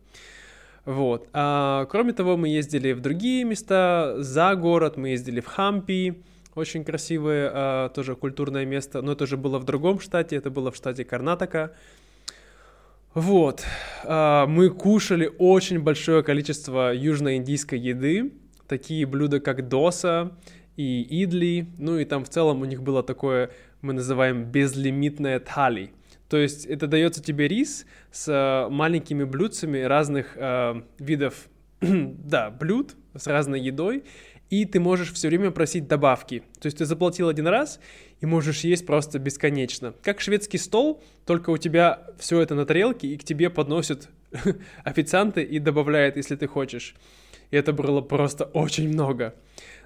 Вот. 0.85 1.27
А, 1.33 1.87
кроме 1.89 2.13
того, 2.13 2.37
мы 2.37 2.49
ездили 2.49 2.91
в 2.91 2.99
другие 2.99 3.43
места 3.43 4.15
за 4.19 4.53
город, 4.53 4.97
мы 4.97 5.09
ездили 5.09 5.39
в 5.39 5.47
Хампи, 5.47 6.21
очень 6.53 6.83
красивое 6.83 7.49
а, 7.51 7.89
тоже 7.89 8.15
культурное 8.15 8.65
место, 8.65 9.01
но 9.01 9.13
это 9.13 9.23
уже 9.23 9.35
было 9.35 9.57
в 9.57 9.63
другом 9.63 9.99
штате, 9.99 10.35
это 10.35 10.51
было 10.51 10.69
в 10.69 10.75
штате 10.75 11.05
Карнатака. 11.05 11.71
Вот. 13.13 13.63
А, 14.05 14.47
мы 14.47 14.69
кушали 14.69 15.31
очень 15.37 15.79
большое 15.79 16.23
количество 16.23 16.93
южноиндийской 16.93 17.77
еды, 17.77 18.33
такие 18.67 19.05
блюда, 19.05 19.39
как 19.39 19.67
доса, 19.67 20.31
и 20.75 21.01
идли, 21.23 21.67
ну 21.77 21.99
и 21.99 22.05
там 22.05 22.25
в 22.25 22.29
целом 22.29 22.61
у 22.61 22.65
них 22.65 22.81
было 22.81 23.03
такое, 23.03 23.51
мы 23.81 23.93
называем 23.93 24.45
безлимитное 24.45 25.39
тали. 25.39 25.91
То 26.27 26.37
есть 26.37 26.65
это 26.65 26.87
дается 26.87 27.21
тебе 27.21 27.47
рис 27.47 27.85
с 28.11 28.27
э, 28.27 28.69
маленькими 28.71 29.23
блюдцами 29.23 29.79
разных 29.79 30.35
э, 30.35 30.81
видов, 30.97 31.47
да, 31.81 32.49
блюд 32.49 32.95
с 33.15 33.27
разной 33.27 33.61
едой, 33.61 34.03
и 34.61 34.65
ты 34.65 34.79
можешь 34.79 35.11
все 35.13 35.29
время 35.29 35.51
просить 35.51 35.87
добавки. 35.87 36.43
То 36.59 36.67
есть 36.67 36.77
ты 36.77 36.85
заплатил 36.85 37.27
один 37.27 37.47
раз 37.47 37.79
и 38.21 38.25
можешь 38.25 38.61
есть 38.61 38.85
просто 38.85 39.19
бесконечно. 39.19 39.93
Как 40.03 40.21
шведский 40.21 40.57
стол, 40.57 41.01
только 41.25 41.49
у 41.49 41.57
тебя 41.57 42.03
все 42.19 42.39
это 42.39 42.53
на 42.53 42.65
тарелке, 42.65 43.07
и 43.07 43.17
к 43.17 43.23
тебе 43.23 43.49
подносят 43.49 44.09
официанты 44.83 45.41
и 45.43 45.59
добавляют, 45.59 46.17
если 46.17 46.35
ты 46.35 46.47
хочешь. 46.47 46.95
И 47.51 47.55
это 47.55 47.73
было 47.73 48.01
просто 48.01 48.45
очень 48.45 48.89
много 48.89 49.33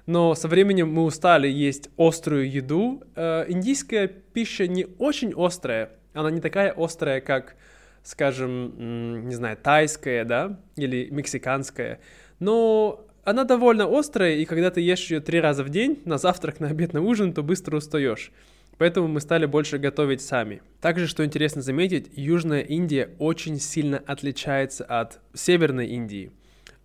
но 0.08 0.34
со 0.34 0.48
временем 0.48 0.90
мы 0.90 1.04
устали 1.04 1.48
есть 1.48 1.90
острую 1.98 2.50
еду. 2.50 3.02
Э, 3.14 3.44
индийская 3.46 4.08
пища 4.08 4.66
не 4.66 4.86
очень 4.98 5.34
острая, 5.36 5.90
она 6.14 6.30
не 6.30 6.40
такая 6.40 6.72
острая, 6.74 7.20
как, 7.20 7.56
скажем, 8.02 9.28
не 9.28 9.34
знаю, 9.34 9.58
тайская, 9.58 10.24
да, 10.24 10.58
или 10.76 11.08
мексиканская, 11.10 12.00
но 12.38 13.06
она 13.28 13.44
довольно 13.44 13.86
острая, 13.86 14.36
и 14.36 14.44
когда 14.46 14.70
ты 14.70 14.80
ешь 14.80 15.10
ее 15.10 15.20
три 15.20 15.38
раза 15.38 15.62
в 15.62 15.68
день, 15.68 16.00
на 16.06 16.16
завтрак, 16.16 16.60
на 16.60 16.68
обед, 16.68 16.94
на 16.94 17.02
ужин, 17.02 17.34
то 17.34 17.42
быстро 17.42 17.76
устаешь. 17.76 18.32
Поэтому 18.78 19.08
мы 19.08 19.20
стали 19.20 19.44
больше 19.44 19.76
готовить 19.76 20.22
сами. 20.22 20.62
Также, 20.80 21.06
что 21.06 21.24
интересно 21.24 21.60
заметить, 21.60 22.10
Южная 22.14 22.62
Индия 22.62 23.10
очень 23.18 23.60
сильно 23.60 23.98
отличается 23.98 24.84
от 24.84 25.20
Северной 25.34 25.88
Индии. 25.88 26.30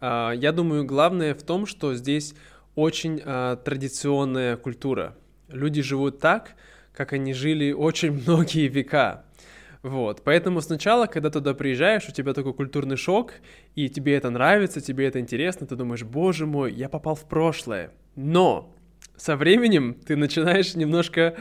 А, 0.01 0.31
я 0.31 0.51
думаю, 0.51 0.83
главное 0.85 1.33
в 1.33 1.43
том, 1.43 1.65
что 1.65 1.93
здесь 1.93 2.33
очень 2.75 3.21
э, 3.23 3.57
традиционная 3.63 4.57
культура. 4.57 5.15
Люди 5.47 5.81
живут 5.81 6.19
так, 6.19 6.55
как 6.93 7.13
они 7.13 7.33
жили 7.33 7.71
очень 7.71 8.11
многие 8.27 8.67
века. 8.67 9.23
Вот, 9.83 10.21
поэтому 10.23 10.61
сначала, 10.61 11.07
когда 11.07 11.29
туда 11.29 11.53
приезжаешь, 11.53 12.07
у 12.07 12.13
тебя 12.13 12.33
такой 12.33 12.53
культурный 12.53 12.95
шок, 12.95 13.33
и 13.75 13.89
тебе 13.89 14.15
это 14.15 14.29
нравится, 14.29 14.79
тебе 14.79 15.05
это 15.07 15.19
интересно, 15.19 15.67
ты 15.67 15.75
думаешь, 15.75 16.03
боже 16.03 16.45
мой, 16.45 16.71
я 16.71 16.87
попал 16.87 17.15
в 17.15 17.25
прошлое. 17.25 17.91
Но 18.15 18.73
со 19.17 19.35
временем 19.35 19.93
ты 19.93 20.15
начинаешь 20.15 20.75
немножко 20.75 21.35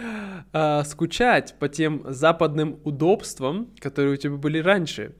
э, 0.52 0.82
скучать 0.84 1.54
по 1.60 1.68
тем 1.68 2.02
западным 2.08 2.80
удобствам, 2.82 3.68
которые 3.78 4.14
у 4.14 4.16
тебя 4.16 4.34
были 4.34 4.58
раньше. 4.58 5.14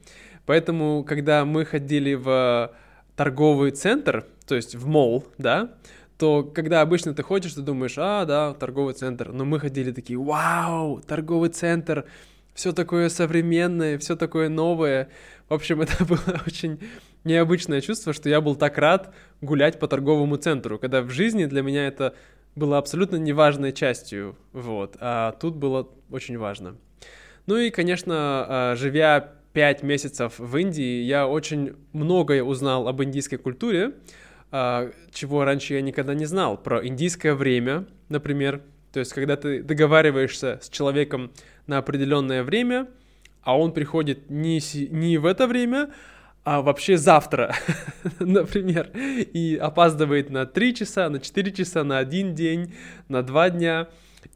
Поэтому, 0.45 1.05
когда 1.05 1.45
мы 1.45 1.63
ходили 1.63 2.15
в 2.15 2.73
торговый 3.15 3.71
центр, 3.71 4.25
то 4.45 4.55
есть 4.55 4.75
в 4.75 4.85
мол, 4.85 5.25
да, 5.37 5.75
то 6.17 6.43
когда 6.43 6.81
обычно 6.81 7.13
ты 7.13 7.23
ходишь, 7.23 7.53
ты 7.53 7.61
думаешь, 7.61 7.95
а, 7.97 8.25
да, 8.25 8.53
торговый 8.53 8.93
центр. 8.93 9.31
Но 9.31 9.45
мы 9.45 9.59
ходили 9.59 9.91
такие, 9.91 10.19
вау, 10.19 11.01
торговый 11.01 11.49
центр, 11.49 12.05
все 12.53 12.71
такое 12.71 13.09
современное, 13.09 13.97
все 13.97 14.15
такое 14.15 14.49
новое. 14.49 15.09
В 15.49 15.53
общем, 15.53 15.81
это 15.81 16.05
было 16.05 16.41
очень 16.45 16.79
необычное 17.23 17.81
чувство, 17.81 18.13
что 18.13 18.29
я 18.29 18.41
был 18.41 18.55
так 18.55 18.77
рад 18.77 19.13
гулять 19.41 19.79
по 19.79 19.87
торговому 19.87 20.37
центру, 20.37 20.77
когда 20.77 21.01
в 21.01 21.09
жизни 21.09 21.45
для 21.45 21.61
меня 21.61 21.87
это 21.87 22.15
было 22.55 22.77
абсолютно 22.77 23.15
неважной 23.15 23.73
частью, 23.73 24.37
вот, 24.51 24.95
а 24.99 25.31
тут 25.33 25.55
было 25.55 25.89
очень 26.11 26.37
важно. 26.37 26.77
Ну 27.45 27.57
и, 27.57 27.71
конечно, 27.71 28.15
а, 28.15 28.75
живя 28.75 29.33
пять 29.53 29.83
месяцев 29.83 30.35
в 30.37 30.57
Индии, 30.57 31.01
я 31.01 31.27
очень 31.27 31.75
многое 31.93 32.43
узнал 32.43 32.87
об 32.87 33.01
индийской 33.03 33.37
культуре, 33.37 33.93
а, 34.51 34.91
чего 35.11 35.43
раньше 35.45 35.73
я 35.73 35.81
никогда 35.81 36.13
не 36.13 36.25
знал, 36.25 36.57
про 36.57 36.85
индийское 36.85 37.33
время, 37.33 37.85
например. 38.09 38.61
То 38.93 38.99
есть, 38.99 39.11
когда 39.11 39.35
ты 39.35 39.63
договариваешься 39.63 40.59
с 40.61 40.69
человеком 40.69 41.31
на 41.65 41.79
определенное 41.79 42.43
время, 42.43 42.87
а 43.41 43.57
он 43.57 43.73
приходит 43.73 44.29
не, 44.29 44.61
не 44.91 45.17
в 45.17 45.25
это 45.25 45.47
время, 45.47 45.89
а 46.43 46.61
вообще 46.61 46.95
завтра, 46.95 47.55
например, 48.19 48.91
и 48.93 49.57
опаздывает 49.59 50.29
на 50.29 50.45
3 50.45 50.75
часа, 50.75 51.09
на 51.09 51.19
4 51.19 51.51
часа, 51.53 51.83
на 51.83 51.97
один 51.97 52.35
день, 52.35 52.75
на 53.09 53.23
2 53.23 53.49
дня. 53.49 53.87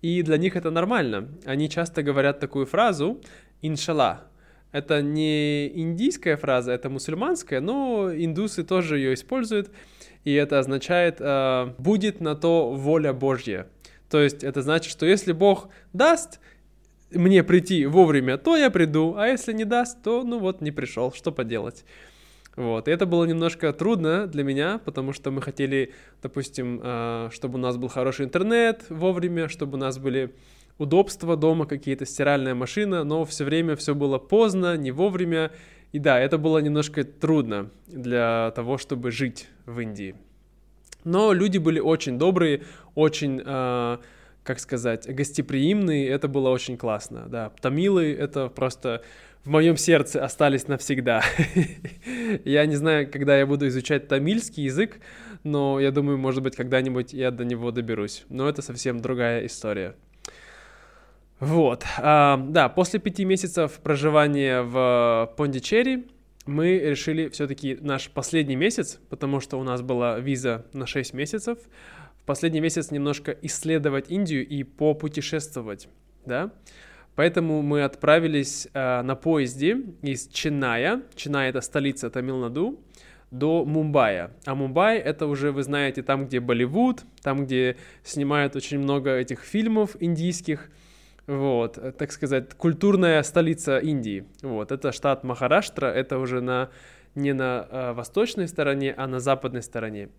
И 0.02 0.24
для 0.24 0.38
них 0.38 0.56
это 0.56 0.72
нормально. 0.72 1.30
Они 1.46 1.70
часто 1.70 2.02
говорят 2.02 2.40
такую 2.40 2.66
фразу 2.66 3.22
«иншалла». 3.62 4.24
Это 4.72 5.02
не 5.02 5.68
индийская 5.80 6.36
фраза, 6.36 6.72
это 6.72 6.90
мусульманская, 6.90 7.62
но 7.62 8.12
индусы 8.14 8.64
тоже 8.64 8.98
ее 8.98 9.14
используют 9.14 9.70
и 10.28 10.34
это 10.34 10.60
означает 10.60 11.22
э, 11.22 11.74
«будет 11.78 12.20
на 12.20 12.36
то 12.36 12.74
воля 12.74 13.14
Божья». 13.14 13.68
То 14.10 14.22
есть 14.22 14.44
это 14.44 14.62
значит, 14.62 14.92
что 14.92 15.06
если 15.06 15.32
Бог 15.32 15.70
даст 15.94 16.40
мне 17.12 17.44
прийти 17.44 17.86
вовремя, 17.86 18.38
то 18.38 18.56
я 18.56 18.70
приду, 18.70 19.16
а 19.18 19.28
если 19.28 19.54
не 19.54 19.66
даст, 19.66 20.02
то 20.04 20.24
ну 20.24 20.40
вот 20.40 20.62
не 20.62 20.72
пришел, 20.72 21.12
что 21.14 21.32
поделать. 21.32 21.86
Вот, 22.56 22.88
и 22.88 22.92
это 22.92 23.06
было 23.06 23.24
немножко 23.26 23.72
трудно 23.72 24.26
для 24.26 24.44
меня, 24.44 24.80
потому 24.84 25.14
что 25.14 25.30
мы 25.30 25.44
хотели, 25.44 25.94
допустим, 26.24 26.82
э, 26.84 27.30
чтобы 27.32 27.60
у 27.60 27.62
нас 27.62 27.78
был 27.78 27.88
хороший 27.88 28.26
интернет 28.26 28.86
вовремя, 28.90 29.48
чтобы 29.48 29.78
у 29.78 29.80
нас 29.80 30.00
были 30.00 30.34
удобства 30.80 31.38
дома, 31.38 31.68
какие-то 31.68 32.06
стиральная 32.08 32.56
машина, 32.56 33.04
но 33.04 33.26
все 33.26 33.46
время 33.46 33.76
все 33.76 33.94
было 33.94 34.18
поздно, 34.18 34.76
не 34.76 34.92
вовремя, 34.92 35.52
и 35.92 36.00
да, 36.00 36.20
это 36.20 36.40
было 36.40 36.58
немножко 36.58 37.04
трудно 37.04 37.70
для 37.86 38.52
того, 38.56 38.80
чтобы 38.80 39.12
жить 39.12 39.48
в 39.68 39.80
Индии. 39.80 40.16
Но 41.08 41.32
люди 41.32 41.58
были 41.58 41.80
очень 41.80 42.20
добрые, 42.20 42.64
очень, 42.94 43.42
э, 43.44 43.98
как 44.44 44.60
сказать, 44.60 45.08
гостеприимные, 45.08 46.10
это 46.10 46.28
было 46.28 46.50
очень 46.50 46.78
классно, 46.78 47.28
да. 47.30 47.50
Тамилы— 47.62 48.14
это 48.20 48.50
просто 48.50 49.02
в 49.46 49.50
моем 49.50 49.78
сердце 49.78 50.22
остались 50.22 50.68
навсегда. 50.68 51.24
я 52.44 52.66
не 52.66 52.76
знаю, 52.76 53.10
когда 53.10 53.38
я 53.38 53.46
буду 53.46 53.70
изучать 53.70 54.10
тамильский 54.10 54.66
язык, 54.66 55.00
но 55.46 55.80
я 55.80 55.92
думаю, 55.92 56.18
может 56.18 56.44
быть, 56.44 56.58
когда-нибудь 56.58 57.14
я 57.14 57.32
до 57.32 57.46
него 57.46 57.72
доберусь. 57.72 58.26
Но 58.28 58.50
это 58.50 58.62
совсем 58.62 59.00
другая 59.00 59.46
история. 59.46 59.96
Вот, 61.40 61.86
а, 62.00 62.36
да, 62.50 62.68
после 62.68 63.00
пяти 63.00 63.24
месяцев 63.24 63.80
проживания 63.82 64.62
в 64.62 65.32
Пондичерри 65.38 66.08
мы 66.48 66.80
решили 66.80 67.30
все-таки 67.30 67.78
наш 67.82 68.10
последний 68.10 68.56
месяц, 68.56 69.00
потому 69.10 69.40
что 69.40 69.60
у 69.60 69.64
нас 69.64 69.82
была 69.82 70.20
виза 70.20 70.66
на 70.74 70.88
6 70.88 71.14
месяцев, 71.14 71.60
в 72.22 72.26
последний 72.26 72.60
месяц 72.60 72.92
немножко 72.92 73.32
исследовать 73.42 74.10
Индию 74.10 74.48
и 74.48 74.64
попутешествовать, 74.64 75.88
да. 76.26 76.52
Поэтому 77.16 77.62
мы 77.64 77.84
отправились 77.84 78.68
э, 78.74 79.02
на 79.02 79.16
поезде 79.16 79.82
из 80.04 80.28
Ченая, 80.28 81.02
Ченай 81.16 81.50
это 81.50 81.62
столица 81.62 82.12
Тамилнаду, 82.12 82.80
до 83.32 83.66
Мумбаи. 83.66 84.30
А 84.46 84.56
Мумбай 84.56 85.00
это 85.00 85.28
уже, 85.28 85.52
вы 85.52 85.64
знаете, 85.64 86.04
там, 86.04 86.28
где 86.28 86.40
Болливуд, 86.40 87.04
там, 87.22 87.46
где 87.46 87.78
снимают 88.04 88.56
очень 88.56 88.80
много 88.80 89.16
этих 89.16 89.42
фильмов 89.42 89.96
индийских, 90.00 90.70
вот, 91.28 91.98
так 91.98 92.12
сказать, 92.12 92.54
культурная 92.54 93.22
столица 93.24 93.78
Индии. 93.78 94.26
Вот, 94.42 94.72
это 94.72 94.92
штат 94.92 95.24
Махараштра, 95.24 95.88
это 95.88 96.18
уже 96.18 96.42
на 96.42 96.70
не 97.18 97.34
на 97.34 97.68
э, 97.70 97.94
восточной 97.94 98.48
стороне, 98.48 98.94
а 98.96 99.08
на 99.08 99.20
западной 99.20 99.64
стороне. 99.64 100.10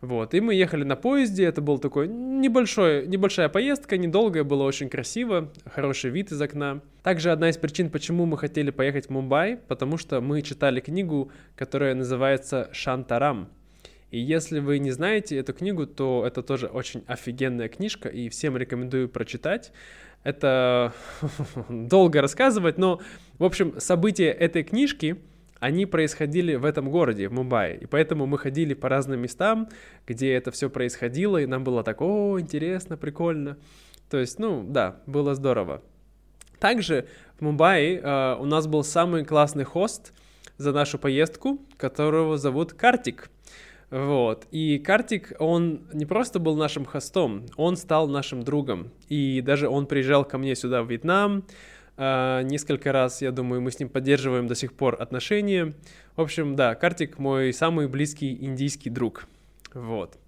Вот, 0.00 0.34
и 0.34 0.40
мы 0.40 0.54
ехали 0.54 0.84
на 0.84 0.96
поезде, 0.96 1.44
это 1.44 1.62
был 1.62 1.78
такой 1.78 2.08
небольшой, 2.08 3.06
небольшая 3.06 3.48
поездка, 3.48 3.96
недолгая, 3.96 4.44
было 4.44 4.64
очень 4.64 4.88
красиво, 4.88 5.52
хороший 5.72 6.10
вид 6.10 6.32
из 6.32 6.42
окна. 6.42 6.80
Также 7.02 7.30
одна 7.30 7.48
из 7.48 7.56
причин, 7.56 7.90
почему 7.90 8.26
мы 8.26 8.36
хотели 8.36 8.70
поехать 8.70 9.06
в 9.06 9.10
Мумбай, 9.10 9.56
потому 9.56 9.96
что 9.98 10.20
мы 10.20 10.42
читали 10.42 10.80
книгу, 10.80 11.30
которая 11.54 11.94
называется 11.94 12.68
«Шантарам». 12.72 13.48
И 14.10 14.18
если 14.18 14.58
вы 14.58 14.78
не 14.78 14.90
знаете 14.90 15.36
эту 15.36 15.52
книгу, 15.52 15.86
то 15.86 16.24
это 16.26 16.42
тоже 16.42 16.66
очень 16.66 17.04
офигенная 17.06 17.68
книжка, 17.68 18.08
и 18.08 18.30
всем 18.30 18.56
рекомендую 18.56 19.08
прочитать. 19.08 19.70
Это 20.24 20.92
долго 21.68 22.20
рассказывать, 22.20 22.78
но, 22.78 23.00
в 23.38 23.44
общем, 23.44 23.80
события 23.80 24.30
этой 24.30 24.62
книжки, 24.62 25.16
они 25.60 25.86
происходили 25.86 26.54
в 26.54 26.64
этом 26.64 26.90
городе, 26.90 27.28
в 27.28 27.32
Мумбаи. 27.32 27.78
И 27.78 27.86
поэтому 27.86 28.26
мы 28.26 28.38
ходили 28.38 28.74
по 28.74 28.88
разным 28.88 29.20
местам, 29.20 29.68
где 30.06 30.32
это 30.34 30.50
все 30.50 30.70
происходило, 30.70 31.38
и 31.38 31.46
нам 31.46 31.64
было 31.64 31.82
так, 31.82 32.00
о, 32.00 32.38
интересно, 32.38 32.96
прикольно. 32.96 33.58
То 34.10 34.18
есть, 34.18 34.38
ну, 34.38 34.64
да, 34.66 35.00
было 35.06 35.34
здорово. 35.34 35.82
Также 36.58 37.06
в 37.38 37.42
Мумбаи 37.42 38.00
э, 38.02 38.36
у 38.38 38.44
нас 38.44 38.66
был 38.66 38.82
самый 38.84 39.24
классный 39.24 39.64
хост 39.64 40.12
за 40.56 40.72
нашу 40.72 40.98
поездку, 40.98 41.60
которого 41.76 42.36
зовут 42.36 42.72
Картик. 42.72 43.30
Вот. 43.90 44.46
И 44.50 44.78
Картик, 44.78 45.32
он 45.38 45.86
не 45.92 46.04
просто 46.04 46.38
был 46.38 46.56
нашим 46.56 46.84
хостом, 46.84 47.46
он 47.56 47.76
стал 47.76 48.06
нашим 48.06 48.42
другом. 48.42 48.90
И 49.08 49.40
даже 49.40 49.68
он 49.68 49.86
приезжал 49.86 50.24
ко 50.24 50.36
мне 50.36 50.54
сюда, 50.54 50.82
в 50.82 50.90
Вьетнам, 50.90 51.44
э, 51.96 52.42
несколько 52.42 52.92
раз, 52.92 53.22
я 53.22 53.32
думаю, 53.32 53.62
мы 53.62 53.70
с 53.70 53.78
ним 53.78 53.88
поддерживаем 53.88 54.46
до 54.46 54.54
сих 54.54 54.74
пор 54.74 55.00
отношения. 55.00 55.72
В 56.16 56.20
общем, 56.20 56.54
да, 56.54 56.74
Картик 56.74 57.18
мой 57.18 57.52
самый 57.52 57.88
близкий 57.88 58.36
индийский 58.44 58.90
друг. 58.90 59.26
Вот. 59.72 60.18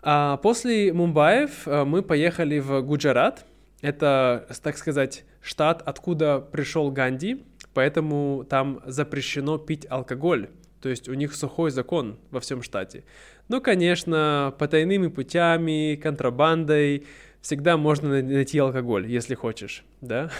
А 0.00 0.38
после 0.38 0.92
Мумбаев 0.92 1.68
э, 1.68 1.84
мы 1.84 2.02
поехали 2.02 2.58
в 2.58 2.80
Гуджарат. 2.80 3.44
Это, 3.82 4.46
так 4.62 4.78
сказать, 4.78 5.24
штат, 5.42 5.82
откуда 5.84 6.40
пришел 6.40 6.90
Ганди, 6.90 7.44
поэтому 7.74 8.46
там 8.48 8.80
запрещено 8.86 9.58
пить 9.58 9.86
алкоголь. 9.90 10.48
То 10.82 10.88
есть 10.88 11.08
у 11.08 11.14
них 11.14 11.34
сухой 11.34 11.70
закон 11.70 12.18
во 12.30 12.40
всем 12.40 12.62
штате. 12.62 13.04
Ну, 13.48 13.60
конечно, 13.60 14.54
потайными 14.58 15.06
путями, 15.06 15.94
контрабандой 15.94 17.06
всегда 17.40 17.76
можно 17.76 18.22
найти 18.22 18.58
алкоголь, 18.58 19.06
если 19.06 19.34
хочешь, 19.34 19.84
да? 20.00 20.30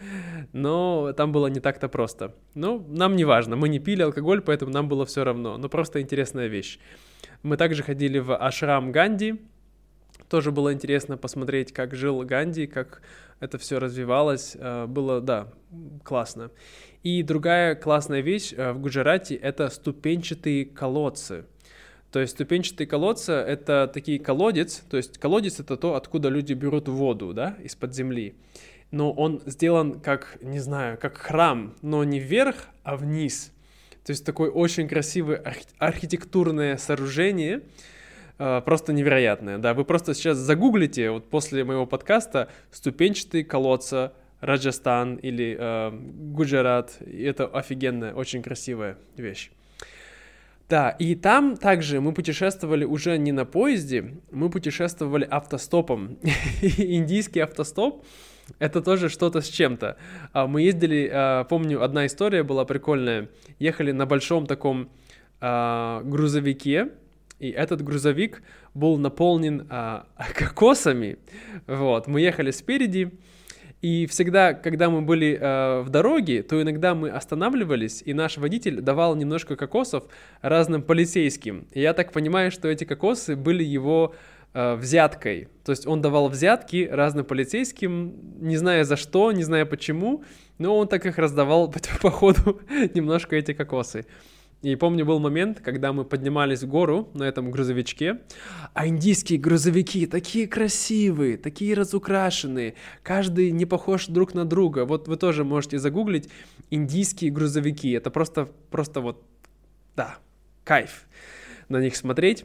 Но 0.52 1.12
там 1.12 1.32
было 1.32 1.48
не 1.48 1.60
так-то 1.60 1.88
просто. 1.88 2.34
Ну, 2.54 2.84
нам 2.88 3.14
не 3.16 3.24
важно, 3.24 3.56
мы 3.56 3.68
не 3.68 3.78
пили 3.78 4.02
алкоголь, 4.02 4.40
поэтому 4.40 4.72
нам 4.72 4.88
было 4.88 5.04
все 5.04 5.22
равно. 5.22 5.58
Но 5.58 5.68
просто 5.68 6.00
интересная 6.00 6.48
вещь. 6.48 6.78
Мы 7.42 7.56
также 7.56 7.82
ходили 7.82 8.18
в 8.18 8.34
ашрам 8.34 8.92
Ганди, 8.92 9.38
тоже 10.30 10.52
было 10.52 10.72
интересно 10.72 11.16
посмотреть, 11.16 11.72
как 11.72 11.94
жил 11.94 12.22
Ганди, 12.22 12.66
как 12.66 13.02
это 13.40 13.58
все 13.58 13.80
развивалось. 13.80 14.56
Э, 14.58 14.86
было, 14.86 15.20
да, 15.20 15.48
классно. 16.04 16.50
И 17.02 17.22
другая 17.22 17.74
классная 17.74 18.20
вещь 18.20 18.52
э, 18.54 18.72
в 18.72 18.80
Гуджарате— 18.80 19.34
это 19.36 19.70
ступенчатые 19.70 20.66
колодцы. 20.66 21.46
То 22.12 22.20
есть 22.20 22.34
ступенчатые 22.34 22.86
колодцы— 22.86 23.32
это 23.32 23.90
такие 23.92 24.18
колодец, 24.18 24.82
то 24.90 24.96
есть 24.96 25.16
колодец— 25.16 25.60
это 25.60 25.76
то, 25.76 25.94
откуда 25.94 26.28
люди 26.28 26.52
берут 26.52 26.88
воду, 26.88 27.32
да, 27.32 27.56
из-под 27.62 27.94
земли. 27.94 28.34
Но 28.90 29.12
он 29.12 29.40
сделан 29.46 30.00
как, 30.00 30.36
не 30.42 30.58
знаю, 30.58 30.98
как 30.98 31.16
храм, 31.16 31.74
но 31.80 32.04
не 32.04 32.18
вверх, 32.18 32.66
а 32.82 32.96
вниз. 32.96 33.52
То 34.04 34.10
есть 34.10 34.26
такое 34.26 34.50
очень 34.50 34.88
красивое 34.88 35.42
архитектурное 35.78 36.76
сооружение, 36.76 37.62
э, 38.38 38.60
просто 38.62 38.92
невероятное, 38.92 39.56
да. 39.56 39.72
Вы 39.72 39.86
просто 39.86 40.12
сейчас 40.12 40.36
загуглите, 40.36 41.10
вот 41.10 41.30
после 41.30 41.64
моего 41.64 41.86
подкаста, 41.86 42.48
ступенчатые 42.72 43.44
колодца 43.44 44.12
Раджастан 44.40 45.16
или 45.16 45.56
э, 45.58 45.90
Гуджарат. 45.92 46.96
И 47.06 47.22
это 47.22 47.46
офигенная, 47.46 48.14
очень 48.14 48.42
красивая 48.42 48.96
вещь. 49.16 49.50
Да, 50.70 50.90
и 50.90 51.16
там 51.16 51.56
также 51.56 52.00
мы 52.00 52.12
путешествовали 52.12 52.84
уже 52.84 53.18
не 53.18 53.32
на 53.32 53.44
поезде, 53.44 54.14
мы 54.30 54.50
путешествовали 54.50 55.26
автостопом. 55.28 56.16
Индийский 56.62 57.40
автостоп— 57.40 58.04
это 58.60 58.80
тоже 58.80 59.08
что-то 59.08 59.40
с 59.40 59.48
чем-то. 59.48 59.96
А 60.32 60.46
мы 60.46 60.62
ездили, 60.62 61.10
а, 61.12 61.42
помню, 61.42 61.82
одна 61.82 62.06
история 62.06 62.44
была 62.44 62.64
прикольная. 62.64 63.28
Ехали 63.58 63.90
на 63.90 64.06
большом 64.06 64.46
таком 64.46 64.90
а, 65.40 66.02
грузовике, 66.04 66.90
и 67.40 67.50
этот 67.50 67.82
грузовик 67.82 68.40
был 68.72 68.96
наполнен 68.96 69.66
кокосами. 70.36 71.18
Вот, 71.66 72.06
мы 72.06 72.20
ехали 72.20 72.52
спереди, 72.52 73.10
и 73.82 74.06
всегда, 74.06 74.52
когда 74.52 74.90
мы 74.90 75.00
были 75.00 75.38
э, 75.40 75.80
в 75.80 75.88
дороге, 75.88 76.42
то 76.42 76.60
иногда 76.60 76.94
мы 76.94 77.08
останавливались, 77.08 78.02
и 78.04 78.12
наш 78.12 78.36
водитель 78.36 78.82
давал 78.82 79.16
немножко 79.16 79.56
кокосов 79.56 80.04
разным 80.42 80.82
полицейским. 80.82 81.66
И 81.72 81.80
я 81.80 81.94
так 81.94 82.12
понимаю, 82.12 82.50
что 82.50 82.68
эти 82.68 82.84
кокосы 82.84 83.36
были 83.36 83.64
его 83.64 84.14
э, 84.52 84.74
взяткой. 84.74 85.48
То 85.64 85.72
есть 85.72 85.86
он 85.86 86.02
давал 86.02 86.28
взятки 86.28 86.88
разным 86.90 87.24
полицейским, 87.24 88.14
не 88.38 88.58
зная 88.58 88.84
за 88.84 88.96
что, 88.96 89.32
не 89.32 89.44
зная 89.44 89.64
почему, 89.64 90.24
но 90.58 90.76
он 90.76 90.86
так 90.86 91.06
их 91.06 91.16
раздавал 91.16 91.70
по, 91.70 91.80
по 92.02 92.10
ходу 92.10 92.60
немножко 92.94 93.34
эти 93.34 93.54
кокосы. 93.54 94.04
И 94.62 94.76
помню, 94.76 95.06
был 95.06 95.20
момент, 95.20 95.60
когда 95.60 95.92
мы 95.92 96.04
поднимались 96.04 96.62
в 96.62 96.68
гору 96.68 97.08
на 97.14 97.24
этом 97.24 97.50
грузовичке, 97.50 98.20
а 98.74 98.86
индийские 98.86 99.38
грузовики 99.38 100.06
такие 100.06 100.46
красивые, 100.46 101.38
такие 101.38 101.74
разукрашенные, 101.74 102.74
каждый 103.02 103.52
не 103.52 103.64
похож 103.64 104.06
друг 104.06 104.34
на 104.34 104.44
друга. 104.44 104.84
Вот 104.84 105.08
вы 105.08 105.16
тоже 105.16 105.44
можете 105.44 105.78
загуглить 105.78 106.28
индийские 106.68 107.30
грузовики. 107.30 107.90
Это 107.92 108.10
просто, 108.10 108.50
просто 108.70 109.00
вот, 109.00 109.24
да, 109.96 110.18
кайф 110.64 111.06
на 111.70 111.80
них 111.80 111.96
смотреть. 111.96 112.44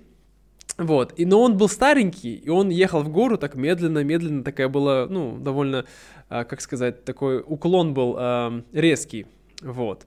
Вот, 0.78 1.14
и, 1.18 1.26
но 1.26 1.42
он 1.42 1.58
был 1.58 1.70
старенький, 1.70 2.36
и 2.36 2.50
он 2.50 2.70
ехал 2.70 3.02
в 3.02 3.10
гору 3.10 3.38
так 3.38 3.56
медленно-медленно, 3.56 4.44
такая 4.44 4.68
была, 4.68 5.08
ну, 5.10 5.38
довольно, 5.38 5.86
а, 6.28 6.44
как 6.44 6.60
сказать, 6.60 7.06
такой 7.06 7.42
уклон 7.46 7.94
был 7.94 8.16
а, 8.18 8.62
резкий, 8.74 9.26
вот. 9.62 10.06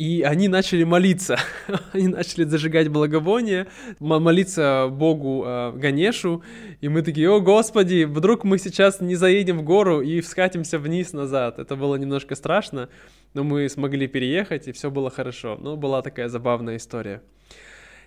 И 0.00 0.22
они 0.22 0.48
начали 0.48 0.82
молиться, 0.82 1.36
они 1.92 2.08
начали 2.08 2.44
зажигать 2.44 2.88
благовония, 2.88 3.66
молиться 3.98 4.88
Богу 4.90 5.44
э, 5.44 5.72
Ганешу, 5.76 6.42
и 6.80 6.88
мы 6.88 7.02
такие, 7.02 7.28
о 7.28 7.40
Господи, 7.40 8.04
вдруг 8.04 8.44
мы 8.44 8.56
сейчас 8.56 9.02
не 9.02 9.14
заедем 9.14 9.58
в 9.58 9.62
гору 9.62 10.00
и 10.00 10.22
вскатимся 10.22 10.78
вниз 10.78 11.12
назад. 11.12 11.58
Это 11.58 11.76
было 11.76 11.96
немножко 11.96 12.34
страшно, 12.34 12.88
но 13.34 13.44
мы 13.44 13.68
смогли 13.68 14.06
переехать, 14.06 14.68
и 14.68 14.72
все 14.72 14.90
было 14.90 15.10
хорошо. 15.10 15.58
Ну, 15.60 15.76
была 15.76 16.00
такая 16.00 16.30
забавная 16.30 16.78
история. 16.78 17.20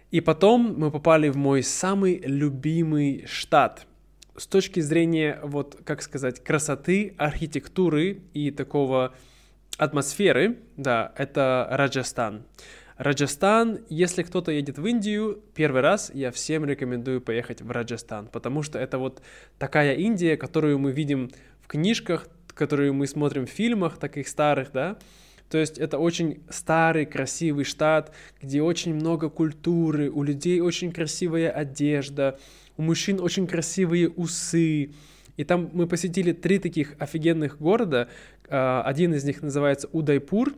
И 0.09 0.19
потом 0.19 0.73
мы 0.75 0.89
попали 0.89 1.29
в 1.29 1.37
мой 1.37 1.61
самый 1.61 2.23
любимый 2.25 3.25
штат. 3.27 3.85
С 4.35 4.47
точки 4.47 4.79
зрения, 4.79 5.39
вот, 5.43 5.77
как 5.85 6.01
сказать, 6.01 6.43
красоты, 6.43 7.13
архитектуры 7.19 8.23
и 8.33 8.49
такого 8.49 9.13
атмосферы, 9.77 10.59
да, 10.77 11.13
это 11.17 11.67
Раджастан. 11.71 12.43
Раджастан, 12.97 13.79
если 13.89 14.23
кто-то 14.23 14.51
едет 14.51 14.77
в 14.77 14.85
Индию, 14.85 15.41
первый 15.55 15.81
раз 15.81 16.11
я 16.13 16.31
всем 16.31 16.65
рекомендую 16.65 17.21
поехать 17.21 17.61
в 17.61 17.71
Раджастан, 17.71 18.27
потому 18.27 18.61
что 18.61 18.77
это 18.77 18.99
вот 18.99 19.21
такая 19.57 19.95
Индия, 19.95 20.37
которую 20.37 20.77
мы 20.79 20.91
видим 20.91 21.31
в 21.61 21.67
книжках, 21.67 22.27
которую 22.53 22.93
мы 22.93 23.07
смотрим 23.07 23.47
в 23.47 23.49
фильмах 23.49 23.97
таких 23.97 24.27
старых, 24.27 24.71
да, 24.71 24.97
то 25.49 25.57
есть 25.57 25.77
это 25.77 25.99
очень 25.99 26.41
старый, 26.49 27.05
красивый 27.05 27.63
штат, 27.63 28.11
где 28.41 28.61
очень 28.61 28.95
много 28.95 29.29
культуры, 29.29 30.09
у 30.09 30.23
людей 30.23 30.61
очень 30.61 30.91
красивая 30.91 31.51
одежда, 31.51 32.39
у 32.75 32.81
мужчин 32.81 33.19
очень 33.19 33.45
красивые 33.45 34.09
усы. 34.09 34.93
И 35.37 35.43
там 35.43 35.69
мы 35.73 35.87
посетили 35.87 36.31
три 36.31 36.59
таких 36.59 36.95
офигенных 36.99 37.59
города. 37.59 38.07
А, 38.49 38.83
один 38.83 39.13
из 39.13 39.23
них 39.23 39.41
называется 39.41 39.89
Удайпур, 39.91 40.53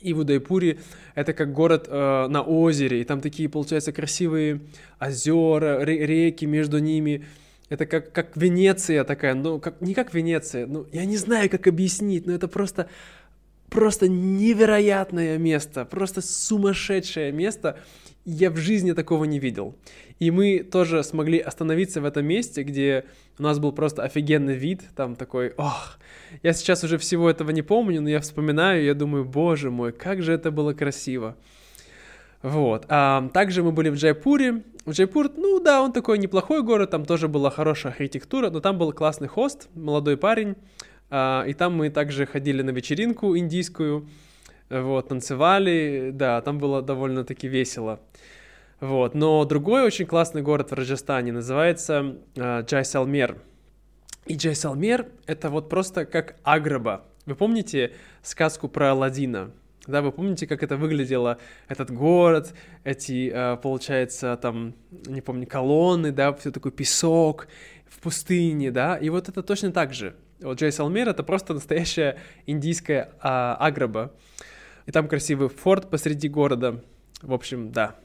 и 0.00 0.12
в 0.12 0.20
Удайпуре 0.20 0.78
это 1.14 1.32
как 1.32 1.52
город 1.52 1.86
э, 1.88 2.26
на 2.28 2.42
озере, 2.42 3.00
и 3.00 3.04
там 3.04 3.20
такие, 3.20 3.48
получается, 3.48 3.92
красивые 3.92 4.60
озера, 5.00 5.82
реки 5.82 6.44
между 6.44 6.78
ними. 6.78 7.24
Это 7.68 7.84
как, 7.84 8.12
как 8.12 8.36
Венеция 8.36 9.04
такая, 9.04 9.34
ну, 9.34 9.58
как, 9.58 9.80
не 9.80 9.94
как 9.94 10.14
Венеция, 10.14 10.66
ну, 10.66 10.86
я 10.92 11.04
не 11.04 11.16
знаю, 11.16 11.50
как 11.50 11.66
объяснить, 11.66 12.26
но 12.26 12.32
это 12.32 12.48
просто, 12.48 12.88
просто 13.68 14.08
невероятное 14.08 15.36
место, 15.36 15.84
просто 15.84 16.22
сумасшедшее 16.22 17.32
место. 17.32 17.78
Я 18.30 18.50
в 18.50 18.58
жизни 18.58 18.92
такого 18.92 19.24
не 19.24 19.38
видел. 19.38 19.74
И 20.18 20.30
мы 20.30 20.58
тоже 20.58 21.02
смогли 21.02 21.38
остановиться 21.38 22.02
в 22.02 22.04
этом 22.04 22.26
месте, 22.26 22.62
где 22.62 23.06
у 23.38 23.42
нас 23.42 23.58
был 23.58 23.72
просто 23.72 24.02
офигенный 24.02 24.54
вид, 24.54 24.82
там 24.94 25.16
такой, 25.16 25.54
ох, 25.56 25.98
я 26.42 26.52
сейчас 26.52 26.84
уже 26.84 26.98
всего 26.98 27.30
этого 27.30 27.52
не 27.52 27.62
помню, 27.62 28.02
но 28.02 28.10
я 28.10 28.20
вспоминаю, 28.20 28.84
я 28.84 28.92
думаю, 28.92 29.24
боже 29.24 29.70
мой, 29.70 29.92
как 29.92 30.22
же 30.22 30.34
это 30.34 30.50
было 30.50 30.74
красиво. 30.74 31.36
Вот. 32.42 32.84
А, 32.90 33.30
также 33.32 33.62
мы 33.62 33.72
были 33.72 33.88
в 33.88 33.94
Джайпуре. 33.94 34.62
Джайпур, 34.86 35.30
ну 35.34 35.58
да, 35.58 35.80
он 35.80 35.94
такой 35.94 36.18
неплохой 36.18 36.62
город, 36.62 36.90
там 36.90 37.06
тоже 37.06 37.28
была 37.28 37.48
хорошая 37.48 37.94
архитектура, 37.94 38.50
но 38.50 38.60
там 38.60 38.76
был 38.76 38.92
классный 38.92 39.28
хост, 39.28 39.70
молодой 39.74 40.18
парень. 40.18 40.54
А, 41.08 41.44
и 41.46 41.54
там 41.54 41.74
мы 41.74 41.88
также 41.88 42.26
ходили 42.26 42.60
на 42.60 42.70
вечеринку 42.72 43.38
индийскую, 43.38 44.06
вот, 44.70 45.08
танцевали, 45.08 46.10
да, 46.12 46.40
там 46.40 46.58
было 46.58 46.82
довольно-таки 46.82 47.48
весело. 47.48 48.00
Вот, 48.80 49.14
но 49.14 49.44
другой 49.44 49.82
очень 49.82 50.06
классный 50.06 50.42
город 50.42 50.70
в 50.70 50.74
Раджастане 50.74 51.32
называется 51.32 52.16
э, 52.36 52.62
Джайсалмер. 52.62 53.38
И 54.26 54.36
Джайсалмер— 54.36 55.08
это 55.26 55.50
вот 55.50 55.68
просто 55.68 56.04
как 56.04 56.36
Аграба. 56.44 57.04
Вы 57.26 57.34
помните 57.34 57.92
сказку 58.22 58.68
про 58.68 58.92
Аладдина? 58.92 59.50
Да, 59.88 60.02
вы 60.02 60.12
помните, 60.12 60.46
как 60.46 60.62
это 60.62 60.76
выглядело, 60.76 61.38
этот 61.66 61.90
город, 61.90 62.52
эти, 62.84 63.32
э, 63.34 63.56
получается, 63.56 64.38
там, 64.40 64.74
не 65.06 65.22
помню, 65.22 65.46
колонны, 65.46 66.12
да, 66.12 66.32
все 66.34 66.50
такой 66.52 66.72
песок 66.72 67.48
в 67.88 67.98
пустыне, 68.00 68.70
да, 68.70 68.96
и 68.96 69.08
вот 69.08 69.30
это 69.30 69.42
точно 69.42 69.72
так 69.72 69.94
же. 69.94 70.14
Вот 70.40 70.60
Джайсалмер— 70.60 71.08
это 71.10 71.22
просто 71.22 71.54
настоящая 71.54 72.18
индийская 72.46 73.10
э, 73.14 73.18
Аграба. 73.22 74.12
И 74.88 74.90
там 74.90 75.06
красивый 75.06 75.50
форт 75.50 75.90
посреди 75.90 76.30
города. 76.30 76.82
В 77.20 77.34
общем, 77.34 77.72
да, 77.72 77.96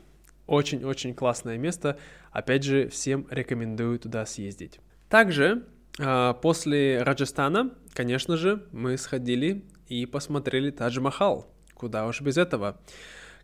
очень-очень 0.47 1.13
классное 1.13 1.57
место. 1.57 1.97
Опять 2.29 2.63
же, 2.63 2.89
всем 2.89 3.25
рекомендую 3.29 3.97
туда 3.99 4.25
съездить. 4.25 4.81
Также 5.07 5.63
а, 5.97 6.33
после 6.33 7.01
Раджастана, 7.01 7.71
конечно 7.93 8.35
же, 8.35 8.65
мы 8.73 8.97
сходили 8.97 9.63
и 9.87 10.05
посмотрели 10.05 10.71
Тадж-Махал. 10.71 11.47
Куда 11.73 12.05
уж 12.05 12.19
без 12.19 12.35
этого. 12.35 12.81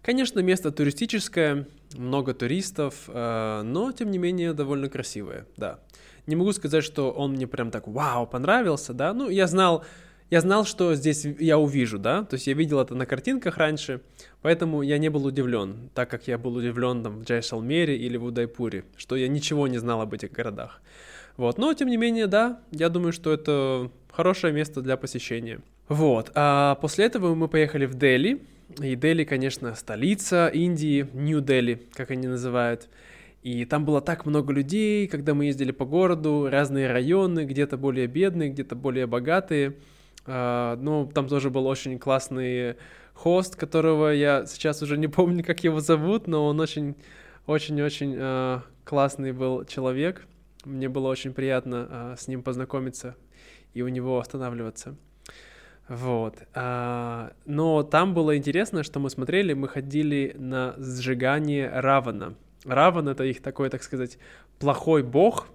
Конечно, 0.02 0.42
место 0.42 0.70
туристическое, 0.70 1.66
много 1.96 2.34
туристов, 2.34 3.06
а, 3.08 3.64
но, 3.64 3.94
тем 3.94 4.12
не 4.12 4.18
менее, 4.18 4.52
довольно 4.52 4.90
красивое, 4.90 5.48
да. 5.56 5.80
Не 6.28 6.36
могу 6.36 6.52
сказать, 6.52 6.84
что 6.84 7.10
он 7.10 7.32
мне 7.32 7.48
прям 7.48 7.72
так 7.72 7.88
вау 7.88 8.28
понравился, 8.28 8.94
да. 8.94 9.14
Ну, 9.14 9.30
я 9.30 9.48
знал, 9.48 9.86
я 10.30 10.42
знал, 10.42 10.66
что 10.66 10.96
здесь 10.96 11.26
я 11.40 11.58
увижу, 11.58 11.98
да, 11.98 12.24
то 12.24 12.36
есть 12.36 12.48
я 12.48 12.54
видел 12.54 12.80
это 12.80 12.96
на 12.96 13.06
картинках 13.06 13.58
раньше, 13.58 14.02
поэтому 14.42 14.82
я 14.82 14.98
не 14.98 15.10
был 15.10 15.26
удивлен, 15.26 15.90
так 15.94 16.10
как 16.10 16.28
я 16.28 16.38
был 16.38 16.56
удивлен 16.56 17.04
там 17.04 17.20
в 17.20 17.24
Джайшалмере 17.24 17.98
или 17.98 18.18
в 18.18 18.26
Удайпуре, 18.26 18.84
что 18.96 19.16
я 19.16 19.28
ничего 19.28 19.68
не 19.68 19.78
знал 19.78 20.02
об 20.02 20.14
этих 20.14 20.32
городах. 20.32 20.82
Вот, 21.38 21.58
но 21.58 21.74
тем 21.74 21.88
не 21.88 21.98
менее, 21.98 22.28
да, 22.28 22.60
я 22.72 22.90
думаю, 22.90 23.14
что 23.14 23.32
это 23.32 23.90
хорошее 24.12 24.54
место 24.54 24.82
для 24.82 24.98
посещения. 24.98 25.62
Вот, 25.88 26.32
а 26.36 26.76
после 26.76 27.06
этого 27.06 27.34
мы 27.34 27.48
поехали 27.48 27.86
в 27.86 27.96
Дели, 27.96 28.42
и 28.82 28.96
Дели, 28.96 29.24
конечно, 29.24 29.74
столица 29.74 30.48
Индии, 30.48 31.08
Нью-Дели, 31.14 31.88
как 31.94 32.12
они 32.12 32.28
называют. 32.28 32.88
И 33.42 33.66
там 33.66 33.86
было 33.86 34.02
так 34.02 34.26
много 34.26 34.54
людей, 34.54 35.08
когда 35.08 35.34
мы 35.34 35.46
ездили 35.46 35.72
по 35.72 35.86
городу, 35.86 36.50
разные 36.52 36.92
районы, 36.92 37.46
где-то 37.46 37.78
более 37.78 38.06
бедные, 38.06 38.50
где-то 38.50 38.76
более 38.76 39.08
богатые. 39.08 39.76
Uh, 40.30 40.76
ну, 40.76 41.10
там 41.12 41.28
тоже 41.28 41.50
был 41.50 41.66
очень 41.66 41.98
классный 41.98 42.76
хост, 43.16 43.56
которого 43.56 44.10
я 44.14 44.46
сейчас 44.46 44.84
уже 44.84 44.96
не 44.96 45.08
помню, 45.08 45.44
как 45.44 45.64
его 45.64 45.80
зовут, 45.80 46.28
но 46.28 46.46
он 46.46 46.60
очень, 46.60 46.96
очень-очень 47.48 48.14
uh, 48.14 48.62
классный 48.84 49.32
был 49.32 49.66
человек. 49.66 50.28
Мне 50.66 50.88
было 50.88 51.08
очень 51.08 51.34
приятно 51.34 51.88
uh, 51.90 52.16
с 52.16 52.28
ним 52.28 52.44
познакомиться 52.44 53.16
и 53.74 53.82
у 53.82 53.88
него 53.88 54.20
останавливаться. 54.20 54.96
Вот. 55.88 56.36
но 56.54 57.82
там 57.82 58.14
было 58.14 58.38
интересно, 58.38 58.84
что 58.84 59.00
мы 59.00 59.10
смотрели, 59.10 59.54
мы 59.54 59.68
ходили 59.68 60.36
на 60.38 60.76
сжигание 60.78 61.68
Равана. 61.68 62.36
Раван— 62.64 63.08
это 63.10 63.24
их 63.24 63.42
такой, 63.42 63.72
так 63.72 63.82
сказать, 63.82 64.20
плохой 64.60 65.02
бог, 65.02 65.48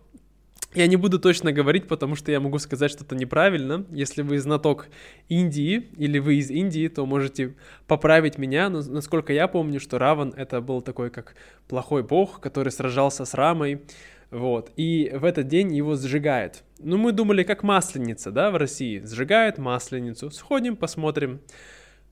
я 0.75 0.87
не 0.87 0.97
буду 0.97 1.19
точно 1.19 1.53
говорить, 1.53 1.87
потому 1.87 2.17
что 2.17 2.33
я 2.33 2.41
могу 2.41 2.59
сказать 2.59 2.91
что-то 2.91 3.15
неправильно. 3.15 3.87
Если 3.91 4.23
вы 4.23 4.39
знаток 4.39 4.89
Индии 5.29 5.89
или 5.97 6.19
вы 6.19 6.37
из 6.37 6.51
Индии, 6.51 6.89
то 6.89 7.07
можете 7.07 7.55
поправить 7.87 8.39
меня. 8.39 8.69
Но 8.69 8.83
насколько 8.83 9.33
я 9.33 9.47
помню, 9.49 9.81
что 9.81 9.99
Раван 9.99 10.35
это 10.37 10.61
был 10.61 10.83
такой 10.83 11.11
как 11.11 11.37
плохой 11.69 12.03
бог, 12.03 12.41
который 12.41 12.73
сражался 12.73 13.25
с 13.25 13.35
Рамой. 13.35 13.83
Вот. 14.31 14.73
И 14.77 15.13
в 15.15 15.25
этот 15.25 15.47
день 15.47 15.75
его 15.75 15.95
сжигают. 15.95 16.65
Ну, 16.81 16.97
мы 16.97 17.13
думали, 17.13 17.45
как 17.45 17.63
масленица, 17.63 18.33
да, 18.33 18.51
в 18.51 18.57
России. 18.57 19.01
Сжигают 19.05 19.59
масленицу. 19.59 20.31
Сходим, 20.31 20.77
посмотрим. 20.77 21.41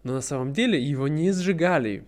Но 0.05 0.15
на 0.15 0.21
самом 0.21 0.53
деле 0.53 0.81
его 0.81 1.09
не 1.09 1.33
сжигали. 1.33 2.05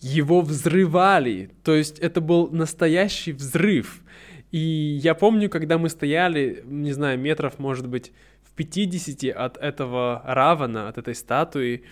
Его 0.00 0.40
взрывали. 0.40 1.50
То 1.62 1.74
есть 1.74 1.98
это 1.98 2.22
был 2.22 2.48
настоящий 2.50 3.32
взрыв. 3.32 4.02
И 4.50 4.58
я 5.02 5.14
помню, 5.14 5.48
когда 5.48 5.78
мы 5.78 5.88
стояли, 5.88 6.62
не 6.66 6.92
знаю, 6.92 7.18
метров, 7.18 7.58
может 7.58 7.86
быть, 7.86 8.12
в 8.42 8.52
50 8.52 9.36
от 9.36 9.56
этого 9.56 10.22
Равана, 10.26 10.88
от 10.88 10.98
этой 10.98 11.14
статуи, 11.14 11.84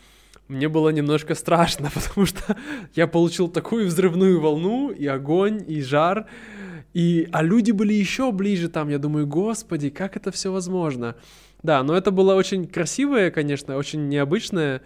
мне 0.49 0.69
было 0.69 0.89
немножко 0.89 1.35
страшно, 1.35 1.91
потому 1.95 2.27
что 2.27 2.57
я 2.95 3.07
получил 3.07 3.49
такую 3.49 3.87
взрывную 3.87 4.41
волну, 4.41 4.91
и 4.91 5.07
огонь, 5.07 5.63
и 5.67 5.83
жар, 5.83 6.27
и, 6.95 7.29
а 7.33 7.43
люди 7.43 7.71
были 7.71 7.93
еще 7.93 8.33
ближе 8.33 8.69
там, 8.69 8.89
я 8.89 8.99
думаю, 8.99 9.27
господи, 9.27 9.91
как 9.91 10.17
это 10.17 10.33
все 10.33 10.51
возможно? 10.51 11.17
Да, 11.63 11.83
но 11.83 11.97
это 11.97 12.11
было 12.11 12.35
очень 12.35 12.67
красивое, 12.67 13.31
конечно, 13.31 13.77
очень 13.77 14.09
необычное 14.09 14.83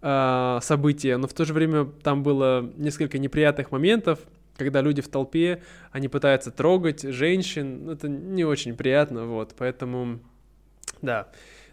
э, 0.00 0.58
событие, 0.62 1.16
но 1.18 1.28
в 1.28 1.34
то 1.34 1.44
же 1.44 1.52
время 1.52 1.84
там 1.84 2.22
было 2.22 2.70
несколько 2.76 3.18
неприятных 3.18 3.70
моментов, 3.70 4.20
когда 4.56 4.80
люди 4.80 5.02
в 5.02 5.08
толпе, 5.08 5.62
они 5.90 6.08
пытаются 6.08 6.50
трогать 6.50 7.02
женщин, 7.02 7.88
это 7.88 8.08
не 8.08 8.44
очень 8.44 8.76
приятно, 8.76 9.26
вот, 9.26 9.54
поэтому, 9.56 10.20
да, 11.00 11.28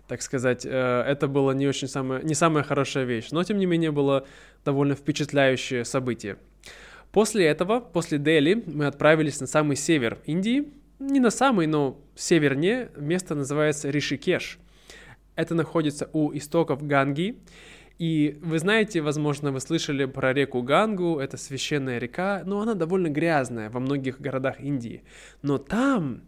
так 0.07 0.21
сказать, 0.21 0.65
э, 0.65 0.69
это 0.69 1.27
было 1.27 1.51
не 1.51 1.67
очень 1.67 1.87
самое, 1.87 2.23
не 2.23 2.33
самая 2.33 2.63
хорошая 2.63 3.05
вещь, 3.05 3.29
но, 3.31 3.43
тем 3.43 3.57
не 3.57 3.65
менее, 3.65 3.91
было 3.91 4.25
довольно 4.65 4.95
впечатляющее 4.95 5.85
событие. 5.85 6.37
После 7.11 7.45
этого, 7.45 7.79
после 7.79 8.17
Дели, 8.17 8.63
мы 8.65 8.85
отправились 8.85 9.39
на 9.39 9.47
самый 9.47 9.75
север 9.75 10.19
Индии, 10.25 10.71
не 10.99 11.19
на 11.19 11.29
самый, 11.29 11.65
но 11.65 11.99
севернее, 12.15 12.91
место 12.97 13.33
называется 13.33 13.89
Ришикеш. 13.89 14.59
Это 15.35 15.55
находится 15.55 16.09
у 16.11 16.35
истоков 16.35 16.85
Ганги, 16.85 17.39
и 17.99 18.39
вы 18.41 18.59
знаете, 18.59 19.01
возможно, 19.01 19.51
вы 19.51 19.59
слышали 19.59 20.05
про 20.05 20.31
реку 20.31 20.61
Гангу, 20.61 21.19
это 21.19 21.35
священная 21.35 21.99
река, 21.99 22.43
но 22.45 22.61
она 22.61 22.73
довольно 22.73 23.09
грязная 23.09 23.69
во 23.69 23.81
многих 23.81 24.21
городах 24.21 24.61
Индии. 24.61 25.03
Но 25.41 25.57
там, 25.57 26.21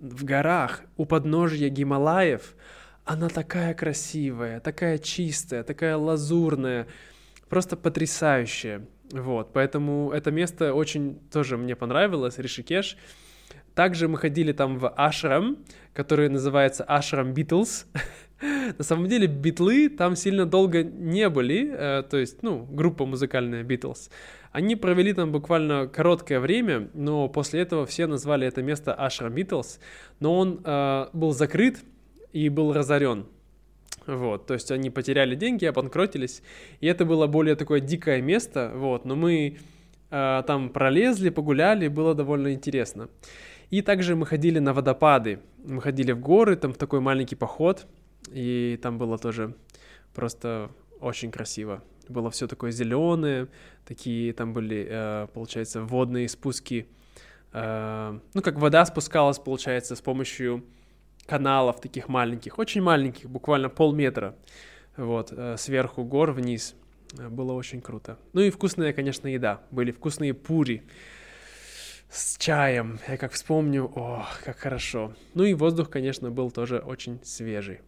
в 0.00 0.24
горах, 0.24 0.82
у 0.96 1.04
подножья 1.04 1.68
Гималаев, 1.68 2.56
она 3.04 3.28
такая 3.28 3.74
красивая, 3.74 4.58
такая 4.58 4.98
чистая, 4.98 5.62
такая 5.62 5.96
лазурная, 5.96 6.88
просто 7.48 7.76
потрясающая. 7.76 8.84
Вот, 9.12 9.52
поэтому 9.52 10.10
это 10.10 10.32
место 10.32 10.74
очень 10.74 11.20
тоже 11.30 11.56
мне 11.56 11.76
понравилось, 11.76 12.38
Ришикеш. 12.38 12.96
Также 13.76 14.08
мы 14.08 14.18
ходили 14.18 14.50
там 14.50 14.78
в 14.78 14.92
ашрам, 14.96 15.58
который 15.94 16.28
называется 16.28 16.82
Ашрам 16.82 17.32
Битлз. 17.32 17.86
На 18.78 18.84
самом 18.84 19.08
деле 19.08 19.26
битлы 19.26 19.88
там 19.88 20.16
сильно 20.16 20.46
долго 20.46 20.82
не 20.82 21.28
были, 21.28 21.70
э, 21.72 22.02
то 22.08 22.16
есть, 22.16 22.42
ну, 22.42 22.66
группа 22.70 23.04
музыкальная 23.04 23.64
Битлз. 23.64 24.10
Они 24.52 24.76
провели 24.76 25.12
там 25.12 25.32
буквально 25.32 25.88
короткое 25.88 26.40
время, 26.40 26.88
но 26.94 27.28
после 27.28 27.60
этого 27.60 27.84
все 27.84 28.06
назвали 28.06 28.46
это 28.46 28.62
место 28.62 28.94
Ашрам 28.94 29.32
Битлз, 29.32 29.80
но 30.20 30.38
он 30.38 30.60
э, 30.64 31.06
был 31.12 31.32
закрыт 31.32 31.78
и 32.32 32.48
был 32.48 32.72
разорен. 32.72 33.26
Вот, 34.06 34.46
то 34.46 34.54
есть 34.54 34.70
они 34.70 34.88
потеряли 34.88 35.34
деньги, 35.34 35.66
обанкротились, 35.66 36.42
и 36.80 36.86
это 36.86 37.04
было 37.04 37.26
более 37.26 37.56
такое 37.56 37.80
дикое 37.80 38.22
место, 38.22 38.72
вот, 38.74 39.04
но 39.04 39.16
мы 39.16 39.58
э, 40.10 40.42
там 40.46 40.70
пролезли, 40.70 41.28
погуляли, 41.28 41.88
было 41.88 42.14
довольно 42.14 42.54
интересно. 42.54 43.08
И 43.68 43.82
также 43.82 44.16
мы 44.16 44.24
ходили 44.24 44.60
на 44.60 44.72
водопады, 44.72 45.40
мы 45.62 45.82
ходили 45.82 46.12
в 46.12 46.20
горы, 46.20 46.56
там 46.56 46.72
в 46.72 46.78
такой 46.78 47.00
маленький 47.00 47.36
поход, 47.36 47.86
и 48.32 48.78
там 48.82 48.98
было 48.98 49.18
тоже 49.18 49.54
просто 50.14 50.70
очень 51.00 51.30
красиво. 51.30 51.82
Было 52.08 52.30
все 52.30 52.46
такое 52.46 52.70
зеленое, 52.70 53.48
такие 53.84 54.32
там 54.32 54.52
были, 54.52 54.86
э, 54.88 55.26
получается, 55.32 55.82
водные 55.82 56.28
спуски. 56.28 56.88
Э, 57.52 58.18
ну, 58.34 58.42
как 58.42 58.58
вода 58.58 58.84
спускалась, 58.86 59.38
получается, 59.38 59.94
с 59.94 60.00
помощью 60.00 60.64
каналов 61.26 61.80
таких 61.80 62.08
маленьких, 62.08 62.58
очень 62.58 62.80
маленьких, 62.80 63.28
буквально 63.28 63.68
полметра, 63.68 64.34
вот, 64.96 65.32
э, 65.32 65.56
сверху 65.58 66.04
гор 66.04 66.32
вниз. 66.32 66.74
Было 67.30 67.52
очень 67.52 67.80
круто. 67.80 68.18
Ну 68.32 68.42
и 68.42 68.50
вкусная, 68.50 68.92
конечно, 68.92 69.28
еда. 69.28 69.62
Были 69.70 69.92
вкусные 69.92 70.34
пури 70.34 70.82
с 72.10 72.36
чаем. 72.38 72.98
Я 73.08 73.16
как 73.16 73.32
вспомню, 73.32 73.90
о, 73.94 74.26
как 74.44 74.58
хорошо. 74.58 75.14
Ну 75.34 75.44
и 75.44 75.54
воздух, 75.54 75.90
конечно, 75.90 76.30
был 76.30 76.50
тоже 76.50 76.78
очень 76.78 77.20
свежий. 77.24 77.80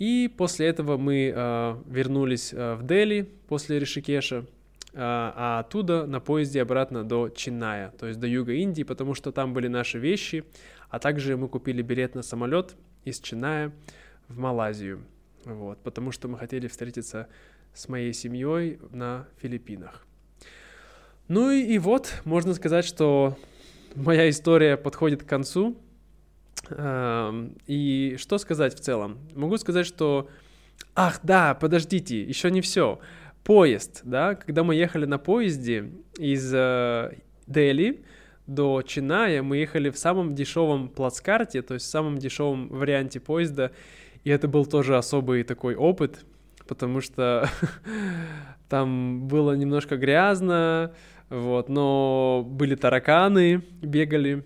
И 0.00 0.32
после 0.34 0.66
этого 0.66 0.96
мы 0.96 1.30
э, 1.34 1.76
вернулись 1.86 2.54
э, 2.54 2.74
в 2.74 2.86
Дели 2.86 3.30
после 3.48 3.78
Ришикеша, 3.78 4.36
э, 4.36 4.44
а 4.94 5.60
оттуда 5.60 6.06
на 6.06 6.20
поезде 6.20 6.62
обратно 6.62 7.04
до 7.04 7.28
Чиная, 7.28 7.92
то 7.98 8.06
есть 8.06 8.18
до 8.18 8.26
юга 8.26 8.54
Индии, 8.54 8.82
потому 8.82 9.14
что 9.14 9.30
там 9.30 9.52
были 9.52 9.68
наши 9.68 9.98
вещи, 9.98 10.44
а 10.88 10.98
также 10.98 11.36
мы 11.36 11.48
купили 11.48 11.82
билет 11.82 12.14
на 12.14 12.22
самолет 12.22 12.76
из 13.04 13.20
Чиная 13.20 13.72
в 14.28 14.38
Малайзию, 14.38 15.04
вот, 15.44 15.82
потому 15.82 16.12
что 16.12 16.28
мы 16.28 16.38
хотели 16.38 16.66
встретиться 16.66 17.28
с 17.74 17.86
моей 17.90 18.14
семьей 18.14 18.78
на 18.92 19.28
Филиппинах. 19.36 20.06
Ну 21.28 21.50
и, 21.50 21.60
и 21.60 21.78
вот, 21.78 22.22
можно 22.24 22.54
сказать, 22.54 22.86
что 22.86 23.36
моя 23.94 24.30
история 24.30 24.78
подходит 24.78 25.24
к 25.24 25.26
концу. 25.26 25.76
И 27.66 28.16
что 28.18 28.38
сказать 28.38 28.74
в 28.74 28.80
целом? 28.80 29.18
Могу 29.34 29.56
сказать, 29.58 29.86
что... 29.86 30.28
Ах, 30.94 31.20
да, 31.22 31.54
подождите, 31.54 32.22
еще 32.22 32.50
не 32.50 32.60
все. 32.60 33.00
Поезд, 33.44 34.00
да, 34.04 34.34
когда 34.34 34.64
мы 34.64 34.74
ехали 34.74 35.06
на 35.06 35.18
поезде 35.18 35.92
из 36.18 36.52
э, 36.54 37.12
Дели 37.46 38.04
до 38.46 38.82
Чиная, 38.82 39.42
мы 39.42 39.58
ехали 39.58 39.90
в 39.90 39.98
самом 39.98 40.34
дешевом 40.34 40.88
плацкарте, 40.88 41.62
то 41.62 41.74
есть 41.74 41.86
в 41.86 41.90
самом 41.90 42.18
дешевом 42.18 42.68
варианте 42.68 43.20
поезда, 43.20 43.70
и 44.24 44.30
это 44.30 44.48
был 44.48 44.66
тоже 44.66 44.96
особый 44.96 45.44
такой 45.44 45.74
опыт, 45.74 46.24
потому 46.66 47.00
что 47.00 47.48
там 48.68 49.26
было 49.26 49.52
немножко 49.52 49.96
грязно, 49.96 50.92
вот, 51.30 51.68
но 51.68 52.44
были 52.46 52.74
тараканы, 52.74 53.62
бегали, 53.80 54.44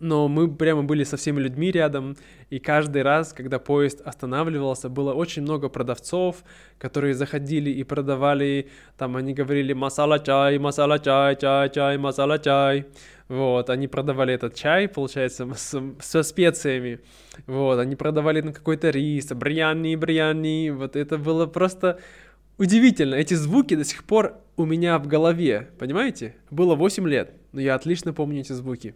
но 0.00 0.28
мы 0.28 0.52
прямо 0.52 0.82
были 0.82 1.04
со 1.04 1.16
всеми 1.16 1.40
людьми 1.40 1.70
рядом, 1.70 2.16
и 2.50 2.58
каждый 2.58 3.02
раз, 3.02 3.32
когда 3.32 3.58
поезд 3.58 4.00
останавливался, 4.04 4.88
было 4.88 5.12
очень 5.12 5.42
много 5.42 5.68
продавцов, 5.68 6.44
которые 6.78 7.14
заходили 7.14 7.70
и 7.70 7.84
продавали, 7.84 8.68
там 8.96 9.16
они 9.16 9.34
говорили 9.34 9.72
масала 9.72 10.18
чай, 10.18 10.58
масала 10.58 10.98
чай, 10.98 11.36
чай, 11.36 11.70
чай, 11.70 11.98
масала 11.98 12.38
чай, 12.38 12.86
вот, 13.28 13.70
они 13.70 13.88
продавали 13.88 14.34
этот 14.34 14.54
чай, 14.54 14.88
получается, 14.88 15.48
с, 15.56 15.80
со 16.00 16.22
специями, 16.22 17.00
вот, 17.46 17.78
они 17.78 17.96
продавали 17.96 18.40
на 18.40 18.52
какой-то 18.52 18.90
рис, 18.90 19.28
брияни, 19.32 19.96
брияни, 19.96 20.70
вот 20.70 20.96
это 20.96 21.18
было 21.18 21.46
просто 21.46 21.98
удивительно, 22.58 23.14
эти 23.14 23.34
звуки 23.34 23.74
до 23.74 23.84
сих 23.84 24.04
пор 24.04 24.34
у 24.56 24.64
меня 24.64 24.98
в 24.98 25.06
голове, 25.06 25.70
понимаете? 25.78 26.36
Было 26.50 26.74
8 26.74 27.08
лет, 27.08 27.32
но 27.52 27.60
я 27.60 27.74
отлично 27.74 28.12
помню 28.12 28.40
эти 28.40 28.52
звуки. 28.52 28.94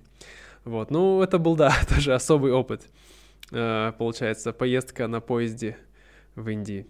Вот, 0.68 0.90
ну, 0.90 1.22
это 1.22 1.38
был, 1.38 1.56
да, 1.56 1.74
тоже 1.88 2.12
особый 2.12 2.52
опыт, 2.52 2.86
э, 3.52 3.92
получается, 3.96 4.52
поездка 4.52 5.06
на 5.06 5.22
поезде 5.22 5.78
в 6.34 6.46
Индии. 6.50 6.86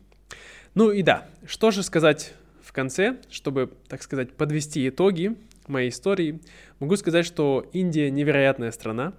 Ну 0.74 0.90
и 0.90 1.02
да, 1.02 1.28
что 1.46 1.70
же 1.70 1.84
сказать 1.84 2.34
в 2.60 2.72
конце, 2.72 3.18
чтобы, 3.30 3.72
так 3.86 4.02
сказать, 4.02 4.32
подвести 4.32 4.88
итоги 4.88 5.36
моей 5.68 5.90
истории, 5.90 6.40
могу 6.80 6.96
сказать, 6.96 7.24
что 7.24 7.70
Индия 7.72 8.10
невероятная 8.10 8.72
страна, 8.72 9.12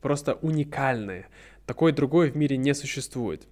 просто 0.00 0.38
уникальная. 0.40 1.28
Такой 1.66 1.92
другой 1.92 2.30
в 2.30 2.36
мире 2.36 2.56
не 2.56 2.72
существует. 2.72 3.46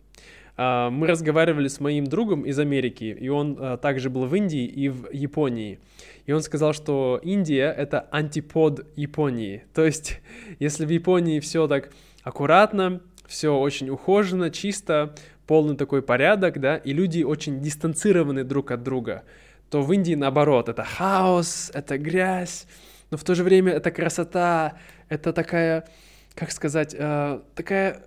А, 0.56 0.90
мы 0.90 1.06
разговаривали 1.06 1.68
с 1.68 1.80
моим 1.80 2.06
другом 2.06 2.42
из 2.42 2.58
Америки, 2.58 3.16
и 3.18 3.28
он 3.28 3.56
а, 3.58 3.76
также 3.76 4.10
был 4.10 4.26
в 4.26 4.34
Индии 4.34 4.64
и 4.64 4.88
в 4.88 5.10
Японии. 5.12 5.78
И 6.26 6.32
он 6.32 6.42
сказал, 6.42 6.72
что 6.72 7.20
Индия— 7.22 7.72
это 7.76 8.08
антипод 8.10 8.86
Японии. 8.96 9.64
То 9.74 9.84
есть, 9.84 10.20
если 10.58 10.84
в 10.84 10.90
Японии 10.90 11.40
все 11.40 11.66
так 11.66 11.90
аккуратно, 12.22 13.00
все 13.26 13.56
очень 13.56 13.90
ухожено, 13.90 14.50
чисто, 14.50 15.14
полный 15.46 15.76
такой 15.76 16.02
порядок, 16.02 16.60
да, 16.60 16.76
и 16.76 16.92
люди 16.92 17.22
очень 17.22 17.60
дистанцированы 17.60 18.44
друг 18.44 18.70
от 18.70 18.82
друга, 18.82 19.24
то 19.68 19.82
в 19.82 19.92
Индии 19.92 20.14
наоборот, 20.14 20.68
это 20.68 20.84
хаос, 20.84 21.70
это 21.74 21.98
грязь, 21.98 22.66
но 23.10 23.16
в 23.16 23.24
то 23.24 23.34
же 23.34 23.42
время 23.42 23.72
это 23.72 23.90
красота, 23.90 24.74
это 25.08 25.32
такая, 25.32 25.88
как 26.34 26.52
сказать, 26.52 26.94
э, 26.96 27.40
такая 27.54 28.00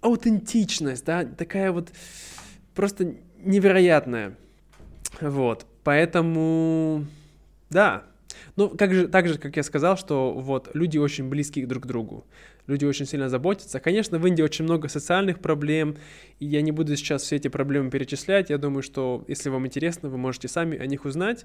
аутентичность, 0.00 1.04
да, 1.04 1.24
такая 1.24 1.72
вот 1.72 1.90
просто 2.74 3.14
невероятная. 3.38 4.36
Вот, 5.20 5.66
поэтому, 5.84 7.06
да. 7.68 8.04
Ну, 8.56 8.68
как 8.70 8.94
же, 8.94 9.08
так 9.08 9.28
же, 9.28 9.38
как 9.38 9.56
я 9.56 9.62
сказал, 9.62 9.96
что 9.96 10.32
вот 10.32 10.70
люди 10.74 10.98
очень 10.98 11.28
близки 11.28 11.64
друг 11.66 11.84
к 11.84 11.86
другу, 11.86 12.26
люди 12.66 12.84
очень 12.84 13.06
сильно 13.06 13.28
заботятся. 13.28 13.80
Конечно, 13.80 14.18
в 14.18 14.26
Индии 14.26 14.42
очень 14.42 14.64
много 14.64 14.88
социальных 14.88 15.40
проблем, 15.40 15.96
и 16.38 16.46
я 16.46 16.62
не 16.62 16.72
буду 16.72 16.96
сейчас 16.96 17.22
все 17.22 17.36
эти 17.36 17.48
проблемы 17.48 17.90
перечислять. 17.90 18.50
Я 18.50 18.58
думаю, 18.58 18.82
что 18.82 19.24
если 19.28 19.50
вам 19.50 19.66
интересно, 19.66 20.08
вы 20.08 20.16
можете 20.16 20.48
сами 20.48 20.78
о 20.78 20.86
них 20.86 21.04
узнать. 21.04 21.44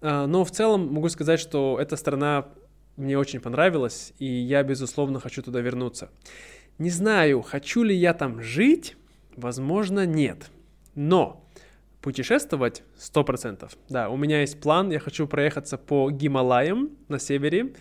А, 0.00 0.26
но 0.26 0.44
в 0.44 0.50
целом 0.50 0.92
могу 0.92 1.08
сказать, 1.08 1.40
что 1.40 1.78
эта 1.80 1.96
страна 1.96 2.48
мне 2.96 3.18
очень 3.18 3.40
понравилась, 3.40 4.12
и 4.18 4.26
я, 4.26 4.62
безусловно, 4.62 5.20
хочу 5.20 5.42
туда 5.42 5.60
вернуться. 5.60 6.10
Не 6.78 6.90
знаю, 6.90 7.42
хочу 7.42 7.82
ли 7.82 7.94
я 7.94 8.14
там 8.14 8.40
жить, 8.42 8.96
возможно, 9.36 10.06
нет. 10.06 10.50
Но 10.94 11.42
путешествовать 12.02 12.82
100%. 12.98 13.70
Да, 13.88 14.08
у 14.10 14.16
меня 14.16 14.40
есть 14.40 14.60
план, 14.60 14.90
я 14.90 14.98
хочу 14.98 15.26
проехаться 15.26 15.78
по 15.78 16.10
Гималаям 16.10 16.90
на 17.08 17.18
севере 17.18 17.74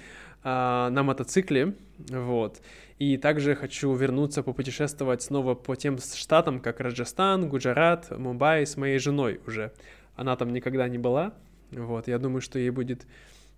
э, 0.43 0.89
на 0.89 1.03
мотоцикле, 1.03 1.75
вот. 2.09 2.61
И 2.99 3.17
также 3.17 3.55
хочу 3.55 3.91
вернуться 3.93 4.43
попутешествовать 4.43 5.23
снова 5.23 5.55
по 5.55 5.75
тем 5.75 5.97
штатам, 5.97 6.59
как 6.59 6.79
Раджастан, 6.79 7.49
Гуджарат, 7.49 8.11
Мумбай 8.15 8.65
с 8.65 8.77
моей 8.77 8.99
женой 8.99 9.41
уже. 9.47 9.73
Она 10.15 10.35
там 10.35 10.53
никогда 10.53 10.87
не 10.87 10.99
была, 10.99 11.33
вот. 11.71 12.07
Я 12.07 12.19
думаю, 12.19 12.41
что 12.41 12.59
ей 12.59 12.69
будет 12.69 13.07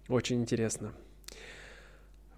очень 0.08 0.42
интересно. 0.42 0.94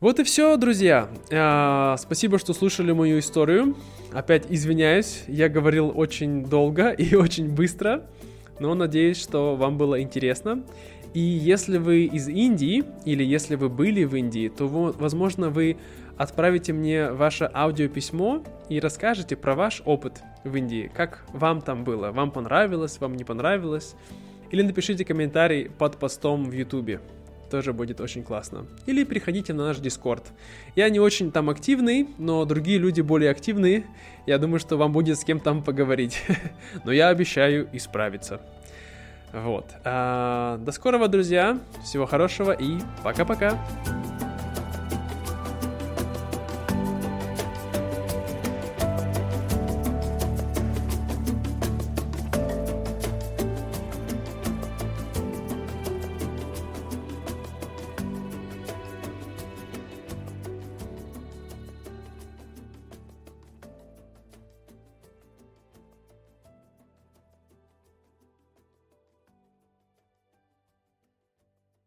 Вот 0.02 0.20
и 0.20 0.24
все, 0.24 0.58
друзья. 0.58 1.08
А, 1.32 1.96
спасибо, 1.98 2.38
что 2.38 2.54
слушали 2.54 2.92
мою 2.92 3.20
историю. 3.20 3.78
Опять 4.12 4.46
извиняюсь, 4.50 5.24
я 5.30 5.48
говорил 5.48 5.90
очень 5.96 6.44
долго 6.44 6.90
и 6.92 7.16
очень 7.16 7.50
быстро, 7.50 8.06
но 8.60 8.76
надеюсь, 8.76 9.18
что 9.18 9.56
вам 9.56 9.78
было 9.78 10.02
интересно. 10.02 10.66
И 11.14 11.22
если 11.22 11.78
вы 11.78 12.04
из 12.04 12.28
Индии 12.28 12.84
или 13.06 13.24
если 13.24 13.56
вы 13.56 13.70
были 13.70 14.04
в 14.04 14.18
Индии, 14.18 14.50
то, 14.50 14.68
возможно, 14.68 15.50
вы 15.50 15.78
отправите 16.18 16.74
мне 16.74 17.12
ваше 17.12 17.50
аудиописьмо 17.54 18.44
и 18.68 18.82
расскажете 18.82 19.38
про 19.38 19.56
ваш 19.56 19.82
опыт 19.86 20.22
в 20.44 20.54
Индии. 20.58 20.92
Как 20.94 21.24
вам 21.32 21.62
там 21.62 21.86
было? 21.86 22.12
Вам 22.12 22.32
понравилось, 22.32 23.00
вам 23.00 23.16
не 23.16 23.24
понравилось? 23.24 23.96
Или 24.52 24.62
напишите 24.62 25.06
комментарий 25.06 25.70
под 25.70 25.96
постом 25.96 26.50
в 26.50 26.52
YouTube 26.52 27.00
тоже 27.50 27.74
будет 27.74 28.02
очень 28.02 28.24
классно. 28.24 28.66
Или 28.86 29.04
приходите 29.04 29.54
на 29.54 29.66
наш 29.66 29.78
Дискорд. 29.78 30.24
Я 30.76 30.90
не 30.90 31.00
очень 31.00 31.32
там 31.32 31.50
активный, 31.50 32.10
но 32.18 32.46
другие 32.46 32.78
люди 32.78 33.02
более 33.02 33.32
активные. 33.32 33.86
Я 34.26 34.38
думаю, 34.38 34.60
что 34.60 34.78
вам 34.78 34.92
будет 34.92 35.20
с 35.20 35.24
кем 35.24 35.40
там 35.40 35.64
поговорить. 35.64 36.24
но 36.84 36.92
я 36.92 37.10
обещаю 37.10 37.68
исправиться. 37.74 38.42
Вот. 39.34 39.66
А, 39.84 40.58
до 40.60 40.72
скорого, 40.72 41.08
друзья. 41.08 41.60
Всего 41.84 42.06
хорошего 42.06 42.52
и 42.52 42.78
пока-пока. 43.04 43.60